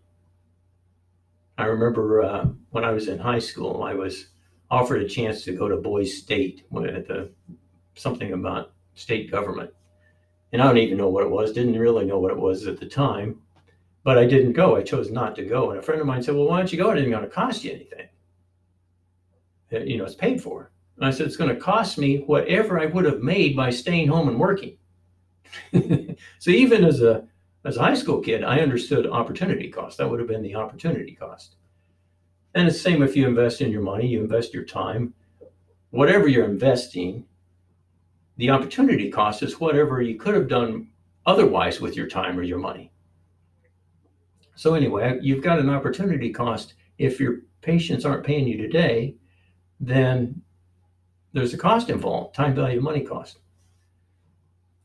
I 1.58 1.66
remember 1.66 2.22
uh, 2.22 2.46
when 2.70 2.84
I 2.84 2.92
was 2.92 3.08
in 3.08 3.18
high 3.18 3.40
school, 3.40 3.84
I 3.84 3.96
was 3.96 4.28
offered 4.70 5.02
a 5.02 5.08
chance 5.08 5.44
to 5.46 5.56
go 5.56 5.68
to 5.68 5.78
Boys 5.78 6.16
State 6.16 6.66
at 6.76 7.08
the 7.08 7.32
something 7.96 8.34
about 8.34 8.74
state 8.94 9.32
government, 9.32 9.72
and 10.54 10.62
I 10.62 10.66
don't 10.66 10.78
even 10.78 10.98
know 10.98 11.10
what 11.10 11.24
it 11.24 11.30
was. 11.32 11.54
Didn't 11.54 11.80
really 11.80 12.06
know 12.06 12.20
what 12.20 12.32
it 12.32 12.38
was 12.38 12.68
at 12.68 12.80
the 12.80 12.86
time, 12.86 13.42
but 14.04 14.20
I 14.20 14.28
didn't 14.28 14.54
go. 14.54 14.76
I 14.76 14.84
chose 14.84 15.10
not 15.10 15.36
to 15.38 15.46
go. 15.46 15.72
And 15.72 15.80
a 15.80 15.82
friend 15.82 16.02
of 16.02 16.06
mine 16.06 16.22
said, 16.22 16.36
"Well, 16.36 16.46
why 16.46 16.60
don't 16.60 16.72
you 16.72 16.78
go? 16.78 16.92
It 16.92 17.00
isn't 17.00 17.10
going 17.10 17.24
to 17.24 17.30
cost 17.30 17.64
you 17.64 17.72
anything." 17.72 18.10
You 19.84 19.98
know, 19.98 20.06
it's 20.06 20.16
paid 20.16 20.42
for. 20.42 20.72
And 20.98 21.06
I 21.06 21.12
said, 21.12 21.28
it's 21.28 21.38
going 21.38 21.54
to 21.54 21.62
cost 21.62 21.98
me 21.98 22.18
whatever 22.20 22.80
I 22.80 22.86
would 22.86 23.06
have 23.06 23.22
made 23.22 23.56
by 23.56 23.70
staying 23.70 24.08
home 24.08 24.30
and 24.30 24.40
working. 24.40 24.78
so 26.40 26.52
even 26.52 26.86
as 26.86 27.02
a 27.02 27.28
as 27.66 27.78
a 27.78 27.82
high 27.82 27.96
school 27.96 28.20
kid, 28.20 28.44
I 28.44 28.60
understood 28.60 29.08
opportunity 29.08 29.70
cost. 29.70 29.98
That 29.98 30.10
would 30.10 30.20
have 30.20 30.28
been 30.28 30.44
the 30.44 30.56
opportunity 30.56 31.16
cost. 31.16 31.56
And 32.54 32.68
it's 32.68 32.78
the 32.78 32.84
same 32.84 33.02
if 33.02 33.16
you 33.16 33.28
invest 33.28 33.60
in 33.60 33.72
your 33.72 33.82
money, 33.82 34.08
you 34.08 34.22
invest 34.22 34.54
your 34.54 34.64
time. 34.66 35.14
whatever 35.90 36.28
you're 36.28 36.46
investing, 36.46 37.26
the 38.38 38.50
opportunity 38.50 39.10
cost 39.10 39.42
is 39.44 39.60
whatever 39.60 40.02
you 40.02 40.16
could 40.16 40.36
have 40.36 40.48
done 40.48 40.90
otherwise 41.26 41.80
with 41.80 41.96
your 41.96 42.08
time 42.08 42.38
or 42.38 42.44
your 42.44 42.60
money. 42.60 42.92
So, 44.56 44.74
anyway, 44.74 45.20
you've 45.22 45.44
got 45.44 45.60
an 45.60 45.70
opportunity 45.70 46.32
cost. 46.32 46.76
If 46.98 47.20
your 47.20 47.42
patients 47.62 48.06
aren't 48.06 48.26
paying 48.26 48.48
you 48.48 48.58
today, 48.58 49.16
then 49.80 50.42
there's 51.34 51.54
a 51.54 51.58
cost 51.58 51.90
involved 51.90 52.36
time 52.36 52.56
value 52.56 52.78
of 52.78 52.84
money 52.84 53.02
cost. 53.02 53.40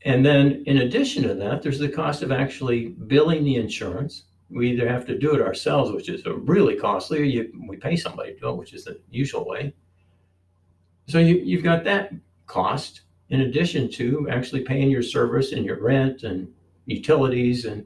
And 0.03 0.25
then, 0.25 0.63
in 0.65 0.79
addition 0.79 1.23
to 1.23 1.35
that, 1.35 1.61
there's 1.61 1.79
the 1.79 1.87
cost 1.89 2.23
of 2.23 2.31
actually 2.31 2.87
billing 2.89 3.43
the 3.43 3.55
insurance. 3.55 4.23
We 4.49 4.71
either 4.71 4.87
have 4.87 5.05
to 5.05 5.17
do 5.17 5.35
it 5.35 5.41
ourselves, 5.41 5.91
which 5.91 6.09
is 6.09 6.25
really 6.25 6.75
costly, 6.75 7.19
or 7.19 7.23
you, 7.23 7.51
we 7.67 7.77
pay 7.77 7.95
somebody 7.95 8.33
to 8.33 8.39
do 8.39 8.49
it, 8.49 8.57
which 8.57 8.73
is 8.73 8.83
the 8.83 8.99
usual 9.11 9.45
way. 9.45 9.73
So 11.07 11.19
you, 11.19 11.35
you've 11.35 11.63
got 11.63 11.83
that 11.83 12.13
cost 12.47 13.01
in 13.29 13.41
addition 13.41 13.89
to 13.91 14.27
actually 14.29 14.61
paying 14.61 14.89
your 14.89 15.03
service 15.03 15.51
and 15.51 15.65
your 15.65 15.81
rent 15.81 16.23
and 16.23 16.51
utilities 16.85 17.65
and 17.65 17.85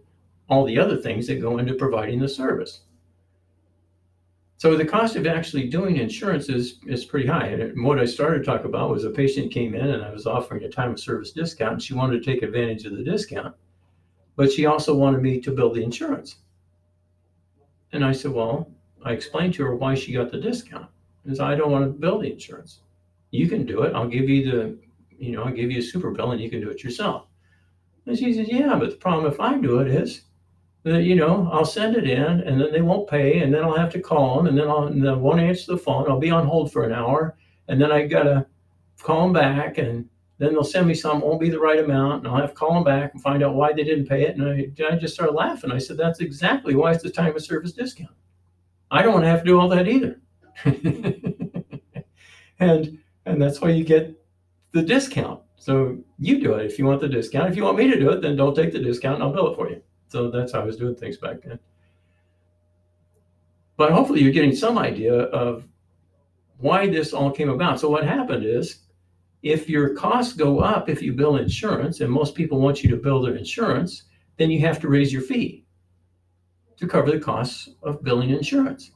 all 0.50 0.66
the 0.66 0.80
other 0.80 0.98
things 0.98 1.28
that 1.28 1.42
go 1.42 1.58
into 1.58 1.74
providing 1.76 2.20
the 2.20 2.30
service. 2.30 2.82
So 4.66 4.76
the 4.76 4.84
cost 4.84 5.16
of 5.16 5.28
actually 5.28 5.68
doing 5.70 5.98
insurance 5.98 6.50
is, 6.50 6.80
is 6.88 7.06
pretty 7.06 7.28
high. 7.28 7.50
And 7.50 7.84
what 7.84 8.00
I 8.00 8.06
started 8.06 8.40
to 8.40 8.46
talk 8.46 8.66
about 8.66 8.90
was 8.90 9.04
a 9.04 9.12
patient 9.12 9.52
came 9.52 9.76
in 9.76 9.92
and 9.92 10.04
I 10.04 10.10
was 10.10 10.26
offering 10.26 10.64
a 10.64 10.70
time 10.70 10.90
of 10.90 11.00
service 11.00 11.32
discount 11.32 11.74
and 11.74 11.82
she 11.84 11.94
wanted 11.94 12.24
to 12.24 12.26
take 12.26 12.42
advantage 12.42 12.84
of 12.86 12.98
the 12.98 13.04
discount, 13.04 13.56
but 14.36 14.52
she 14.52 14.66
also 14.66 14.96
wanted 14.96 15.22
me 15.22 15.40
to 15.40 15.52
build 15.52 15.76
the 15.76 15.84
insurance. 15.84 16.38
And 17.92 18.04
I 18.04 18.12
said, 18.12 18.32
well, 18.32 18.68
I 19.04 19.12
explained 19.12 19.54
to 19.54 19.66
her 19.66 19.76
why 19.76 19.94
she 19.94 20.14
got 20.14 20.32
the 20.32 20.40
discount. 20.40 20.88
Is 21.28 21.40
I 21.40 21.54
don't 21.54 21.70
want 21.70 21.86
to 21.86 21.92
build 21.92 22.24
the 22.24 22.32
insurance. 22.32 22.80
You 23.30 23.48
can 23.48 23.68
do 23.68 23.84
it. 23.84 23.94
I'll 23.94 24.08
give 24.08 24.28
you 24.28 24.50
the 24.50 24.80
you 25.12 25.34
know, 25.34 25.44
I'll 25.44 25.54
give 25.54 25.70
you 25.70 25.78
a 25.78 25.84
super 25.84 26.10
bill 26.10 26.32
and 26.32 26.42
you 26.42 26.50
can 26.50 26.62
do 26.62 26.72
it 26.72 26.84
yourself. 26.84 27.28
And 28.08 28.18
she 28.18 28.34
says, 28.34 28.48
yeah, 28.50 28.76
but 28.80 28.90
the 28.90 28.96
problem 28.98 29.32
if 29.32 29.40
I 29.40 29.60
do 29.60 29.78
it 29.82 29.90
is 29.90 30.24
that, 30.86 31.04
you 31.04 31.16
know, 31.16 31.50
I'll 31.52 31.66
send 31.66 31.96
it 31.96 32.08
in 32.08 32.24
and 32.24 32.62
then 32.62 32.72
they 32.72 32.82
won't 32.82 33.10
pay 33.10 33.40
and 33.40 33.54
then 33.54 33.64
I'll 33.64 33.76
have 33.76 33.92
to 33.94 34.00
call 34.00 34.38
them 34.38 34.48
and 34.48 34.58
then 34.58 34.70
I'll, 34.70 34.84
and 34.84 35.04
they 35.04 35.12
won't 35.12 35.40
answer 35.40 35.74
the 35.74 35.78
phone. 35.78 36.10
I'll 36.10 36.20
be 36.20 36.30
on 36.30 36.46
hold 36.46 36.72
for 36.72 36.84
an 36.84 36.94
hour 36.94 37.36
and 37.68 37.82
then 37.82 37.92
I 37.92 38.06
got 38.06 38.24
to 38.24 38.46
call 39.02 39.24
them 39.24 39.34
back 39.34 39.80
and 39.80 40.08
then 40.38 40.54
they'll 40.54 40.64
send 40.64 40.88
me 40.88 40.94
some, 40.94 41.22
won't 41.22 41.40
be 41.40 41.50
the 41.50 41.60
right 41.60 41.80
amount, 41.80 42.20
and 42.20 42.28
I'll 42.28 42.42
have 42.42 42.50
to 42.50 42.56
call 42.56 42.74
them 42.74 42.84
back 42.84 43.14
and 43.14 43.24
find 43.24 43.42
out 43.42 43.56
why 43.56 43.72
they 43.72 43.86
didn't 43.86 44.08
pay 44.08 44.24
it. 44.24 44.36
And 44.36 44.44
I, 44.48 44.68
I 44.86 44.98
just 44.98 45.14
started 45.14 45.32
laughing. 45.32 45.72
I 45.72 45.78
said, 45.78 45.96
That's 45.98 46.20
exactly 46.20 46.76
why 46.76 46.92
it's 46.92 47.04
the 47.04 47.10
time 47.10 47.34
of 47.36 47.42
service 47.42 47.72
discount. 47.72 48.12
I 48.92 49.02
don't 49.02 49.14
want 49.14 49.24
to 49.24 49.30
have 49.30 49.40
to 49.40 49.46
do 49.46 49.60
all 49.60 49.70
that 49.70 49.88
either. 49.88 50.20
and 52.60 53.00
and 53.26 53.42
that's 53.42 53.62
why 53.62 53.70
you 53.70 53.86
get 53.86 54.14
the 54.74 54.82
discount. 54.82 55.42
So 55.56 55.98
you 56.20 56.40
do 56.40 56.56
it 56.56 56.66
if 56.66 56.78
you 56.78 56.86
want 56.86 57.00
the 57.02 57.08
discount. 57.08 57.50
If 57.50 57.56
you 57.56 57.64
want 57.64 57.78
me 57.78 57.90
to 57.90 58.00
do 58.00 58.10
it, 58.10 58.22
then 58.22 58.36
don't 58.36 58.56
take 58.56 58.74
the 58.74 58.80
discount 58.80 59.16
and 59.16 59.24
I'll 59.24 59.34
bill 59.34 59.54
it 59.54 59.56
for 59.56 59.70
you. 59.70 59.82
So 60.08 60.30
that's 60.30 60.54
how 60.54 60.62
I 60.62 60.66
was 60.66 60.78
doing 60.78 60.96
things 60.96 61.18
back 61.18 61.42
then. 61.44 61.60
But 63.78 63.92
hopefully 63.92 64.22
you're 64.22 64.32
getting 64.32 64.56
some 64.56 64.78
idea 64.78 65.14
of 65.14 65.68
why 66.58 66.88
this 66.88 67.14
all 67.14 67.32
came 67.32 67.50
about. 67.50 67.80
So 67.80 67.90
what 67.90 68.06
happened 68.06 68.46
is 68.46 68.86
if 69.44 69.70
your 69.70 69.94
costs 69.96 70.34
go 70.34 70.60
up 70.60 70.90
if 70.90 71.02
you 71.02 71.14
bill 71.14 71.36
insurance, 71.36 72.02
and 72.02 72.12
most 72.12 72.36
people 72.36 72.60
want 72.60 72.84
you 72.84 72.90
to 72.90 72.98
bill 72.98 73.22
their 73.22 73.36
insurance, 73.36 74.04
then 74.38 74.50
you 74.50 74.60
have 74.62 74.80
to 74.82 74.88
raise 74.88 75.12
your 75.12 75.22
fee 75.22 75.66
to 76.78 76.88
cover 76.88 77.12
the 77.12 77.20
costs 77.20 77.70
of 77.84 78.04
billing 78.04 78.30
insurance. 78.30 78.92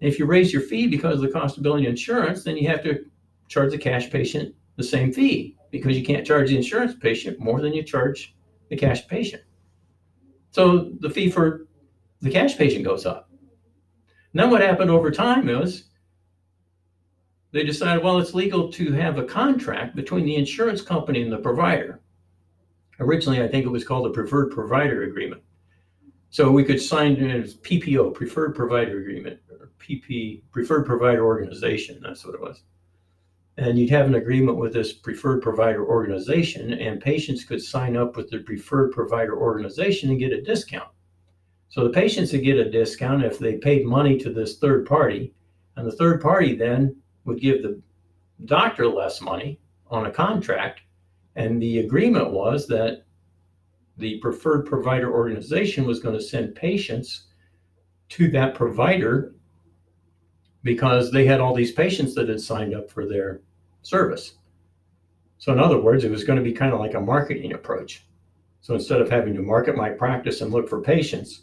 And 0.00 0.10
if 0.10 0.18
you 0.18 0.26
raise 0.26 0.52
your 0.52 0.62
fee 0.62 0.86
because 0.86 1.16
of 1.16 1.22
the 1.22 1.30
cost 1.30 1.56
of 1.56 1.62
billing 1.62 1.84
insurance, 1.84 2.44
then 2.44 2.56
you 2.56 2.68
have 2.68 2.82
to 2.84 3.04
charge 3.48 3.72
the 3.72 3.78
cash 3.78 4.10
patient 4.10 4.54
the 4.76 4.84
same 4.84 5.12
fee 5.12 5.56
because 5.70 5.98
you 5.98 6.04
can't 6.04 6.26
charge 6.26 6.50
the 6.50 6.56
insurance 6.56 6.94
patient 6.94 7.40
more 7.40 7.60
than 7.60 7.74
you 7.74 7.82
charge 7.82 8.36
the 8.70 8.76
cash 8.76 9.06
patient. 9.08 9.42
So 10.50 10.90
the 11.00 11.10
fee 11.10 11.30
for 11.30 11.66
the 12.20 12.30
cash 12.30 12.56
patient 12.56 12.84
goes 12.84 13.06
up. 13.06 13.30
Then 14.34 14.50
what 14.50 14.60
happened 14.60 14.90
over 14.90 15.10
time 15.10 15.48
is 15.48 15.84
they 17.52 17.64
decided, 17.64 18.04
well, 18.04 18.18
it's 18.18 18.34
legal 18.34 18.70
to 18.72 18.92
have 18.92 19.18
a 19.18 19.24
contract 19.24 19.96
between 19.96 20.24
the 20.24 20.36
insurance 20.36 20.82
company 20.82 21.22
and 21.22 21.32
the 21.32 21.38
provider. 21.38 22.02
Originally, 23.00 23.42
I 23.42 23.48
think 23.48 23.64
it 23.64 23.70
was 23.70 23.84
called 23.84 24.06
a 24.06 24.10
preferred 24.10 24.50
provider 24.50 25.04
agreement. 25.04 25.42
So 26.30 26.50
we 26.50 26.64
could 26.64 26.80
sign 26.80 27.16
as 27.30 27.56
PPO, 27.56 28.14
preferred 28.14 28.54
provider 28.54 29.00
agreement, 29.00 29.40
or 29.50 29.70
PP, 29.80 30.42
preferred 30.50 30.84
provider 30.84 31.24
organization. 31.24 32.00
That's 32.02 32.24
what 32.24 32.34
it 32.34 32.40
was 32.40 32.62
and 33.58 33.76
you'd 33.76 33.90
have 33.90 34.06
an 34.06 34.14
agreement 34.14 34.56
with 34.56 34.72
this 34.72 34.92
preferred 34.92 35.42
provider 35.42 35.84
organization, 35.84 36.74
and 36.74 37.00
patients 37.00 37.42
could 37.42 37.60
sign 37.60 37.96
up 37.96 38.16
with 38.16 38.30
the 38.30 38.38
preferred 38.38 38.92
provider 38.92 39.36
organization 39.36 40.10
and 40.10 40.20
get 40.20 40.32
a 40.32 40.40
discount. 40.40 40.88
So 41.68 41.82
the 41.82 41.90
patients 41.90 42.32
would 42.32 42.44
get 42.44 42.56
a 42.56 42.70
discount 42.70 43.24
if 43.24 43.40
they 43.40 43.56
paid 43.56 43.84
money 43.84 44.16
to 44.18 44.32
this 44.32 44.58
third 44.58 44.86
party, 44.86 45.34
and 45.76 45.84
the 45.84 45.96
third 45.96 46.22
party 46.22 46.54
then 46.54 46.94
would 47.24 47.40
give 47.40 47.62
the 47.62 47.82
doctor 48.44 48.86
less 48.86 49.20
money 49.20 49.58
on 49.90 50.06
a 50.06 50.10
contract. 50.10 50.82
And 51.34 51.60
the 51.60 51.80
agreement 51.80 52.30
was 52.30 52.68
that 52.68 53.02
the 53.96 54.18
preferred 54.18 54.66
provider 54.66 55.12
organization 55.12 55.84
was 55.84 55.98
going 55.98 56.14
to 56.14 56.22
send 56.22 56.54
patients 56.54 57.26
to 58.10 58.30
that 58.30 58.54
provider 58.54 59.34
because 60.62 61.10
they 61.10 61.26
had 61.26 61.40
all 61.40 61.54
these 61.54 61.72
patients 61.72 62.14
that 62.14 62.28
had 62.28 62.40
signed 62.40 62.72
up 62.72 62.88
for 62.88 63.04
their 63.04 63.40
service. 63.82 64.34
So, 65.38 65.52
in 65.52 65.60
other 65.60 65.80
words, 65.80 66.04
it 66.04 66.10
was 66.10 66.24
going 66.24 66.38
to 66.38 66.44
be 66.44 66.52
kind 66.52 66.72
of 66.72 66.80
like 66.80 66.94
a 66.94 67.00
marketing 67.00 67.52
approach. 67.52 68.04
So, 68.60 68.74
instead 68.74 69.00
of 69.00 69.10
having 69.10 69.34
to 69.34 69.42
market 69.42 69.76
my 69.76 69.90
practice 69.90 70.40
and 70.40 70.52
look 70.52 70.68
for 70.68 70.80
patients, 70.80 71.42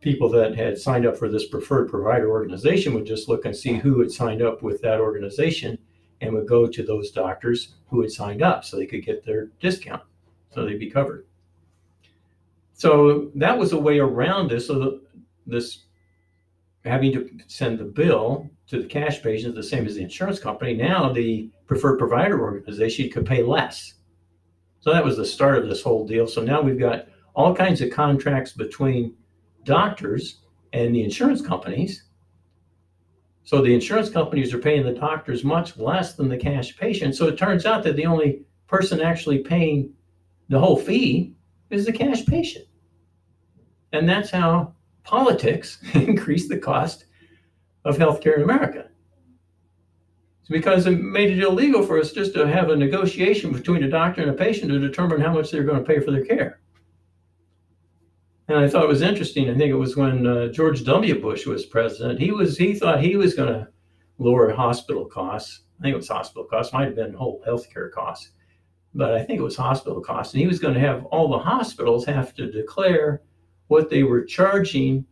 people 0.00 0.28
that 0.30 0.56
had 0.56 0.78
signed 0.78 1.06
up 1.06 1.16
for 1.16 1.28
this 1.28 1.48
preferred 1.48 1.88
provider 1.88 2.30
organization 2.30 2.94
would 2.94 3.06
just 3.06 3.28
look 3.28 3.44
and 3.44 3.56
see 3.56 3.74
who 3.74 4.00
had 4.00 4.10
signed 4.10 4.42
up 4.42 4.62
with 4.62 4.80
that 4.82 5.00
organization 5.00 5.78
and 6.20 6.32
would 6.32 6.48
go 6.48 6.66
to 6.66 6.82
those 6.82 7.10
doctors 7.10 7.74
who 7.88 8.00
had 8.00 8.10
signed 8.10 8.42
up 8.42 8.64
so 8.64 8.76
they 8.76 8.86
could 8.86 9.04
get 9.04 9.24
their 9.24 9.46
discount 9.60 10.02
so 10.50 10.64
they'd 10.64 10.78
be 10.78 10.90
covered. 10.90 11.26
So 12.74 13.30
that 13.34 13.56
was 13.56 13.72
a 13.72 13.78
way 13.78 13.98
around 13.98 14.50
this. 14.50 14.66
So 14.66 15.00
this 15.46 15.84
having 16.84 17.12
to 17.12 17.30
send 17.46 17.78
the 17.78 17.84
bill 17.84 18.50
to 18.68 18.80
the 18.80 18.88
cash 18.88 19.22
patient 19.22 19.54
the 19.54 19.62
same 19.62 19.86
as 19.86 19.96
the 19.96 20.02
insurance 20.02 20.38
company. 20.38 20.74
Now 20.74 21.12
the 21.12 21.50
preferred 21.66 21.98
provider 21.98 22.40
organization 22.40 23.10
could 23.10 23.26
pay 23.26 23.42
less. 23.42 23.94
So 24.80 24.92
that 24.92 25.04
was 25.04 25.16
the 25.16 25.24
start 25.24 25.58
of 25.58 25.68
this 25.68 25.82
whole 25.82 26.06
deal. 26.06 26.26
So 26.26 26.42
now 26.42 26.60
we've 26.60 26.78
got 26.78 27.06
all 27.34 27.54
kinds 27.54 27.80
of 27.80 27.90
contracts 27.90 28.52
between 28.52 29.14
doctors 29.64 30.40
and 30.72 30.94
the 30.94 31.02
insurance 31.02 31.40
companies. 31.40 32.04
So 33.44 33.60
the 33.60 33.74
insurance 33.74 34.08
companies 34.08 34.54
are 34.54 34.58
paying 34.58 34.84
the 34.84 34.92
doctors 34.92 35.44
much 35.44 35.76
less 35.76 36.14
than 36.14 36.28
the 36.28 36.36
cash 36.36 36.76
patient. 36.76 37.14
So 37.14 37.28
it 37.28 37.38
turns 37.38 37.66
out 37.66 37.82
that 37.84 37.96
the 37.96 38.06
only 38.06 38.42
person 38.66 39.00
actually 39.00 39.38
paying 39.38 39.92
the 40.48 40.58
whole 40.58 40.76
fee 40.76 41.34
is 41.70 41.86
the 41.86 41.92
cash 41.92 42.24
patient. 42.24 42.66
And 43.92 44.08
that's 44.08 44.30
how 44.30 44.74
politics 45.04 45.78
increase 45.94 46.48
the 46.48 46.58
cost 46.58 47.04
of 47.84 47.98
healthcare 47.98 48.36
in 48.36 48.42
America. 48.42 48.88
It's 50.40 50.50
because 50.50 50.86
it 50.86 51.00
made 51.00 51.30
it 51.30 51.42
illegal 51.42 51.82
for 51.82 51.98
us 51.98 52.12
just 52.12 52.34
to 52.34 52.46
have 52.46 52.68
a 52.68 52.76
negotiation 52.76 53.52
between 53.52 53.84
a 53.84 53.88
doctor 53.88 54.20
and 54.20 54.30
a 54.30 54.34
patient 54.34 54.70
to 54.70 54.78
determine 54.78 55.20
how 55.20 55.32
much 55.32 55.50
they're 55.50 55.64
going 55.64 55.82
to 55.82 55.84
pay 55.84 56.00
for 56.00 56.10
their 56.10 56.24
care. 56.24 56.60
And 58.48 58.58
I 58.58 58.68
thought 58.68 58.84
it 58.84 58.88
was 58.88 59.00
interesting. 59.00 59.48
I 59.48 59.54
think 59.54 59.70
it 59.70 59.76
was 59.76 59.96
when 59.96 60.26
uh, 60.26 60.48
George 60.48 60.84
W. 60.84 61.20
Bush 61.20 61.46
was 61.46 61.64
president. 61.64 62.20
He 62.20 62.30
was 62.30 62.58
he 62.58 62.74
thought 62.74 63.00
he 63.00 63.16
was 63.16 63.32
going 63.32 63.52
to 63.52 63.68
lower 64.18 64.52
hospital 64.52 65.06
costs. 65.06 65.62
I 65.80 65.82
think 65.82 65.94
it 65.94 65.96
was 65.96 66.08
hospital 66.08 66.44
costs. 66.44 66.72
Might 66.74 66.86
have 66.86 66.96
been 66.96 67.14
whole 67.14 67.42
healthcare 67.48 67.90
costs, 67.90 68.32
but 68.94 69.14
I 69.14 69.22
think 69.22 69.40
it 69.40 69.42
was 69.42 69.56
hospital 69.56 70.00
costs. 70.02 70.34
And 70.34 70.42
he 70.42 70.46
was 70.46 70.58
going 70.58 70.74
to 70.74 70.80
have 70.80 71.06
all 71.06 71.28
the 71.28 71.38
hospitals 71.38 72.04
have 72.04 72.34
to 72.34 72.50
declare 72.50 73.22
what 73.68 73.88
they 73.88 74.02
were 74.02 74.22
charging 74.22 75.06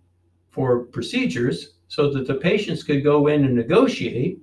for 0.50 0.84
procedures 0.84 1.76
so 1.92 2.10
that 2.10 2.26
the 2.26 2.36
patients 2.36 2.82
could 2.82 3.04
go 3.04 3.26
in 3.26 3.44
and 3.44 3.54
negotiate 3.54 4.38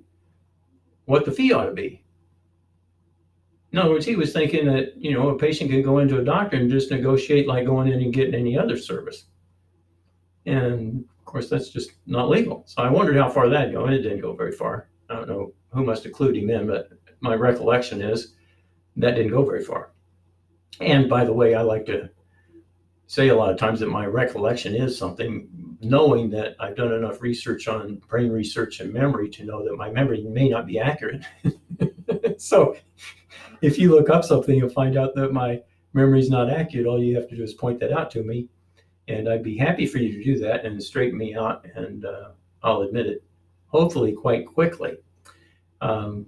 what 1.06 1.24
the 1.24 1.32
fee 1.32 1.52
ought 1.52 1.64
to 1.64 1.72
be. 1.72 2.00
In 3.72 3.78
other 3.80 3.90
words, 3.90 4.06
he 4.06 4.14
was 4.14 4.32
thinking 4.32 4.66
that, 4.66 4.92
you 4.96 5.12
know, 5.12 5.30
a 5.30 5.36
patient 5.36 5.68
could 5.68 5.82
go 5.82 5.98
into 5.98 6.20
a 6.20 6.24
doctor 6.24 6.56
and 6.56 6.70
just 6.70 6.92
negotiate 6.92 7.48
like 7.48 7.66
going 7.66 7.88
in 7.88 8.02
and 8.02 8.12
getting 8.12 8.36
any 8.36 8.56
other 8.56 8.76
service. 8.76 9.24
And 10.46 11.04
of 11.18 11.24
course, 11.24 11.48
that's 11.48 11.70
just 11.70 11.90
not 12.06 12.28
legal. 12.28 12.62
So 12.68 12.84
I 12.84 12.88
wondered 12.88 13.16
how 13.16 13.28
far 13.28 13.48
that 13.48 13.72
go, 13.72 13.84
and 13.86 13.94
it 13.94 14.02
didn't 14.02 14.20
go 14.20 14.32
very 14.32 14.52
far. 14.52 14.88
I 15.08 15.16
don't 15.16 15.28
know 15.28 15.52
who 15.72 15.82
must 15.82 16.04
have 16.04 16.12
clued 16.12 16.40
him 16.40 16.50
in, 16.50 16.68
but 16.68 16.90
my 17.18 17.34
recollection 17.34 18.00
is 18.00 18.34
that 18.94 19.16
didn't 19.16 19.32
go 19.32 19.44
very 19.44 19.64
far. 19.64 19.90
And 20.80 21.08
by 21.08 21.24
the 21.24 21.32
way, 21.32 21.56
I 21.56 21.62
like 21.62 21.84
to 21.86 22.10
say 23.08 23.26
a 23.26 23.34
lot 23.34 23.50
of 23.50 23.58
times 23.58 23.80
that 23.80 23.88
my 23.88 24.06
recollection 24.06 24.72
is 24.72 24.96
something, 24.96 25.48
knowing 25.80 26.28
that 26.30 26.56
I've 26.60 26.76
done 26.76 26.92
enough 26.92 27.22
research 27.22 27.66
on 27.66 27.96
brain 28.08 28.30
research 28.30 28.80
and 28.80 28.92
memory 28.92 29.30
to 29.30 29.44
know 29.44 29.64
that 29.64 29.76
my 29.76 29.90
memory 29.90 30.22
may 30.22 30.48
not 30.48 30.66
be 30.66 30.78
accurate. 30.78 31.24
so 32.38 32.76
if 33.62 33.78
you 33.78 33.90
look 33.90 34.10
up 34.10 34.24
something, 34.24 34.56
you'll 34.56 34.68
find 34.68 34.98
out 34.98 35.14
that 35.14 35.32
my 35.32 35.60
memory's 35.94 36.30
not 36.30 36.50
accurate. 36.50 36.86
All 36.86 37.02
you 37.02 37.16
have 37.16 37.28
to 37.28 37.36
do 37.36 37.42
is 37.42 37.54
point 37.54 37.80
that 37.80 37.92
out 37.92 38.10
to 38.12 38.22
me, 38.22 38.48
and 39.08 39.28
I'd 39.28 39.42
be 39.42 39.56
happy 39.56 39.86
for 39.86 39.98
you 39.98 40.12
to 40.12 40.24
do 40.24 40.38
that 40.40 40.64
and 40.64 40.82
straighten 40.82 41.18
me 41.18 41.34
out, 41.34 41.66
and 41.74 42.04
uh, 42.04 42.30
I'll 42.62 42.82
admit 42.82 43.06
it, 43.06 43.24
hopefully 43.68 44.12
quite 44.12 44.46
quickly. 44.46 44.98
Um, 45.80 46.26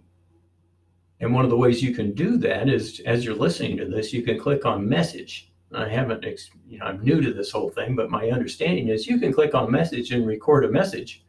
and 1.20 1.32
one 1.32 1.44
of 1.44 1.50
the 1.50 1.56
ways 1.56 1.82
you 1.82 1.94
can 1.94 2.14
do 2.14 2.36
that 2.38 2.68
is, 2.68 3.00
as 3.06 3.24
you're 3.24 3.34
listening 3.34 3.76
to 3.76 3.84
this, 3.84 4.12
you 4.12 4.22
can 4.22 4.40
click 4.40 4.66
on 4.66 4.88
message. 4.88 5.51
I 5.74 5.88
haven't, 5.88 6.24
you 6.68 6.78
know, 6.78 6.86
I'm 6.86 7.02
new 7.02 7.20
to 7.20 7.32
this 7.32 7.50
whole 7.50 7.70
thing, 7.70 7.96
but 7.96 8.10
my 8.10 8.30
understanding 8.30 8.88
is 8.88 9.06
you 9.06 9.18
can 9.18 9.32
click 9.32 9.54
on 9.54 9.70
message 9.70 10.10
and 10.10 10.26
record 10.26 10.64
a 10.64 10.70
message, 10.70 11.24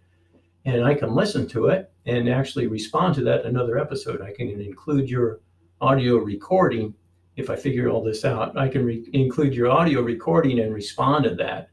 and 0.66 0.84
I 0.84 0.94
can 0.94 1.14
listen 1.14 1.48
to 1.50 1.68
it 1.68 1.92
and 2.06 2.30
actually 2.30 2.68
respond 2.68 3.16
to 3.16 3.24
that 3.24 3.46
another 3.46 3.78
episode. 3.78 4.22
I 4.22 4.34
can 4.34 4.50
include 4.50 5.10
your 5.10 5.40
audio 5.82 6.18
recording 6.18 6.94
if 7.36 7.50
I 7.50 7.56
figure 7.56 7.90
all 7.90 8.04
this 8.04 8.26
out. 8.26 8.58
I 8.58 8.68
can 8.68 8.86
re- 8.86 9.10
include 9.14 9.54
your 9.56 9.70
audio 9.70 10.02
recording 10.02 10.60
and 10.60 10.74
respond 10.74 11.24
to 11.26 11.36
that 11.36 11.70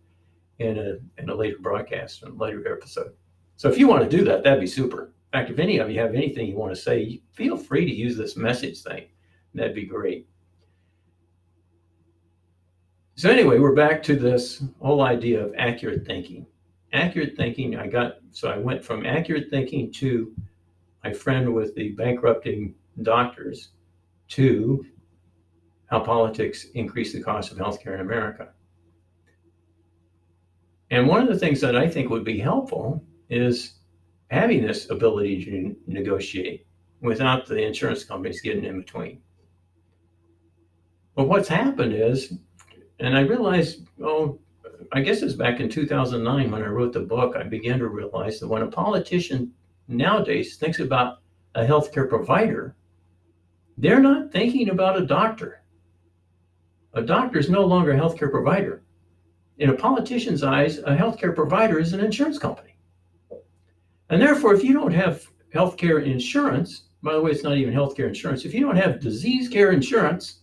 in 0.59 0.79
a 0.79 1.21
in 1.21 1.31
a 1.31 1.35
later 1.35 1.59
broadcast, 1.61 2.23
in 2.23 2.31
a 2.31 2.35
later 2.35 2.73
episode. 2.73 3.13
So 3.57 3.69
if 3.69 3.79
you 3.79 3.89
want 3.89 4.09
to 4.09 4.17
do 4.17 4.25
that, 4.25 4.43
that'd 4.43 4.61
be 4.61 4.67
super. 4.67 5.13
In 5.33 5.39
fact, 5.39 5.51
if 5.51 5.59
any 5.59 5.79
of 5.79 5.91
you 5.91 6.01
have 6.01 6.15
anything 6.15 6.47
you 6.47 6.57
want 6.57 6.75
to 6.75 6.81
say, 6.81 7.23
feel 7.33 7.57
free 7.57 7.85
to 7.85 7.95
use 7.95 8.17
this 8.17 8.37
message 8.37 8.83
thing. 8.83 9.07
That'd 9.55 9.75
be 9.75 9.85
great. 9.85 10.27
So 13.21 13.29
anyway, 13.29 13.59
we're 13.59 13.75
back 13.75 14.03
to 14.05 14.17
this 14.17 14.65
whole 14.81 15.03
idea 15.03 15.45
of 15.45 15.53
accurate 15.59 16.07
thinking. 16.07 16.47
Accurate 16.95 17.37
thinking, 17.37 17.77
I 17.77 17.87
got 17.87 18.15
so 18.31 18.49
I 18.49 18.57
went 18.57 18.83
from 18.83 19.05
accurate 19.05 19.51
thinking 19.51 19.93
to 19.93 20.35
my 21.05 21.13
friend 21.13 21.53
with 21.53 21.75
the 21.75 21.91
bankrupting 21.91 22.75
doctors 23.03 23.73
to 24.29 24.87
how 25.91 26.01
politics 26.01 26.69
increase 26.73 27.13
the 27.13 27.23
cost 27.23 27.53
of 27.53 27.59
healthcare 27.59 27.93
in 27.93 28.01
America. 28.01 28.55
And 30.91 31.07
one 31.07 31.21
of 31.21 31.29
the 31.29 31.39
things 31.39 31.61
that 31.61 31.77
I 31.77 31.91
think 31.91 32.09
would 32.09 32.25
be 32.25 32.39
helpful 32.39 33.05
is 33.29 33.75
having 34.31 34.67
this 34.67 34.89
ability 34.89 35.45
to 35.45 35.77
negotiate 35.87 36.67
without 37.03 37.45
the 37.45 37.61
insurance 37.63 38.03
companies 38.03 38.41
getting 38.41 38.65
in 38.65 38.79
between. 38.81 39.21
But 41.15 41.29
what's 41.29 41.49
happened 41.49 41.93
is, 41.93 42.33
and 43.01 43.17
I 43.17 43.21
realized, 43.21 43.87
oh, 44.03 44.39
I 44.93 45.01
guess 45.01 45.23
it 45.23 45.25
was 45.25 45.35
back 45.35 45.61
in 45.61 45.69
2009 45.69 46.51
when 46.51 46.63
I 46.63 46.67
wrote 46.67 46.93
the 46.93 47.01
book, 47.01 47.35
I 47.37 47.43
began 47.43 47.79
to 47.79 47.89
realize 47.89 48.41
that 48.41 48.49
when 48.49 48.63
a 48.63 48.67
politician 48.67 49.53
nowadays 49.89 50.57
thinks 50.57 50.81
about 50.81 51.19
a 51.55 51.65
healthcare 51.65 52.09
provider, 52.09 52.77
they're 53.79 54.01
not 54.01 54.31
thinking 54.31 54.69
about 54.69 55.01
a 55.01 55.07
doctor. 55.07 55.63
A 56.95 57.03
doctor 57.03 57.39
is 57.39 57.49
no 57.49 57.65
longer 57.65 57.93
a 57.93 57.99
healthcare 57.99 58.31
provider. 58.31 58.83
In 59.59 59.71
a 59.71 59.75
politician's 59.75 60.43
eyes, 60.43 60.79
a 60.79 60.97
healthcare 60.97 61.35
provider 61.35 61.79
is 61.79 61.93
an 61.93 62.01
insurance 62.01 62.39
company. 62.39 62.77
And 64.11 64.21
therefore, 64.21 64.55
if 64.55 64.65
you 64.65 64.75
don't 64.75 64.93
have 64.93 65.27
healthcare 65.55 66.05
insurance, 66.05 66.85
by 67.03 67.15
the 67.15 67.21
way, 67.21 67.31
it's 67.31 67.45
not 67.45 67.57
even 67.57 67.73
healthcare 67.73 68.09
insurance, 68.09 68.45
if 68.45 68.53
you 68.53 68.61
don't 68.61 68.77
have 68.77 69.01
disease 69.01 69.49
care 69.49 69.71
insurance, 69.71 70.41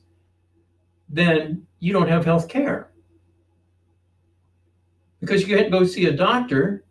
then 1.09 1.65
you 1.79 1.93
don't 1.93 2.09
have 2.09 2.25
health 2.25 2.49
care. 2.49 2.91
Because 5.19 5.47
you 5.47 5.55
can't 5.55 5.71
go 5.71 5.85
see 5.85 6.05
a 6.05 6.11
doctor 6.11 6.85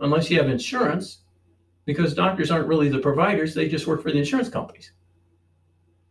unless 0.00 0.30
you 0.30 0.38
have 0.38 0.48
insurance, 0.48 1.18
because 1.84 2.14
doctors 2.14 2.50
aren't 2.50 2.68
really 2.68 2.88
the 2.88 2.98
providers, 2.98 3.54
they 3.54 3.68
just 3.68 3.86
work 3.86 4.02
for 4.02 4.10
the 4.10 4.18
insurance 4.18 4.48
companies. 4.48 4.92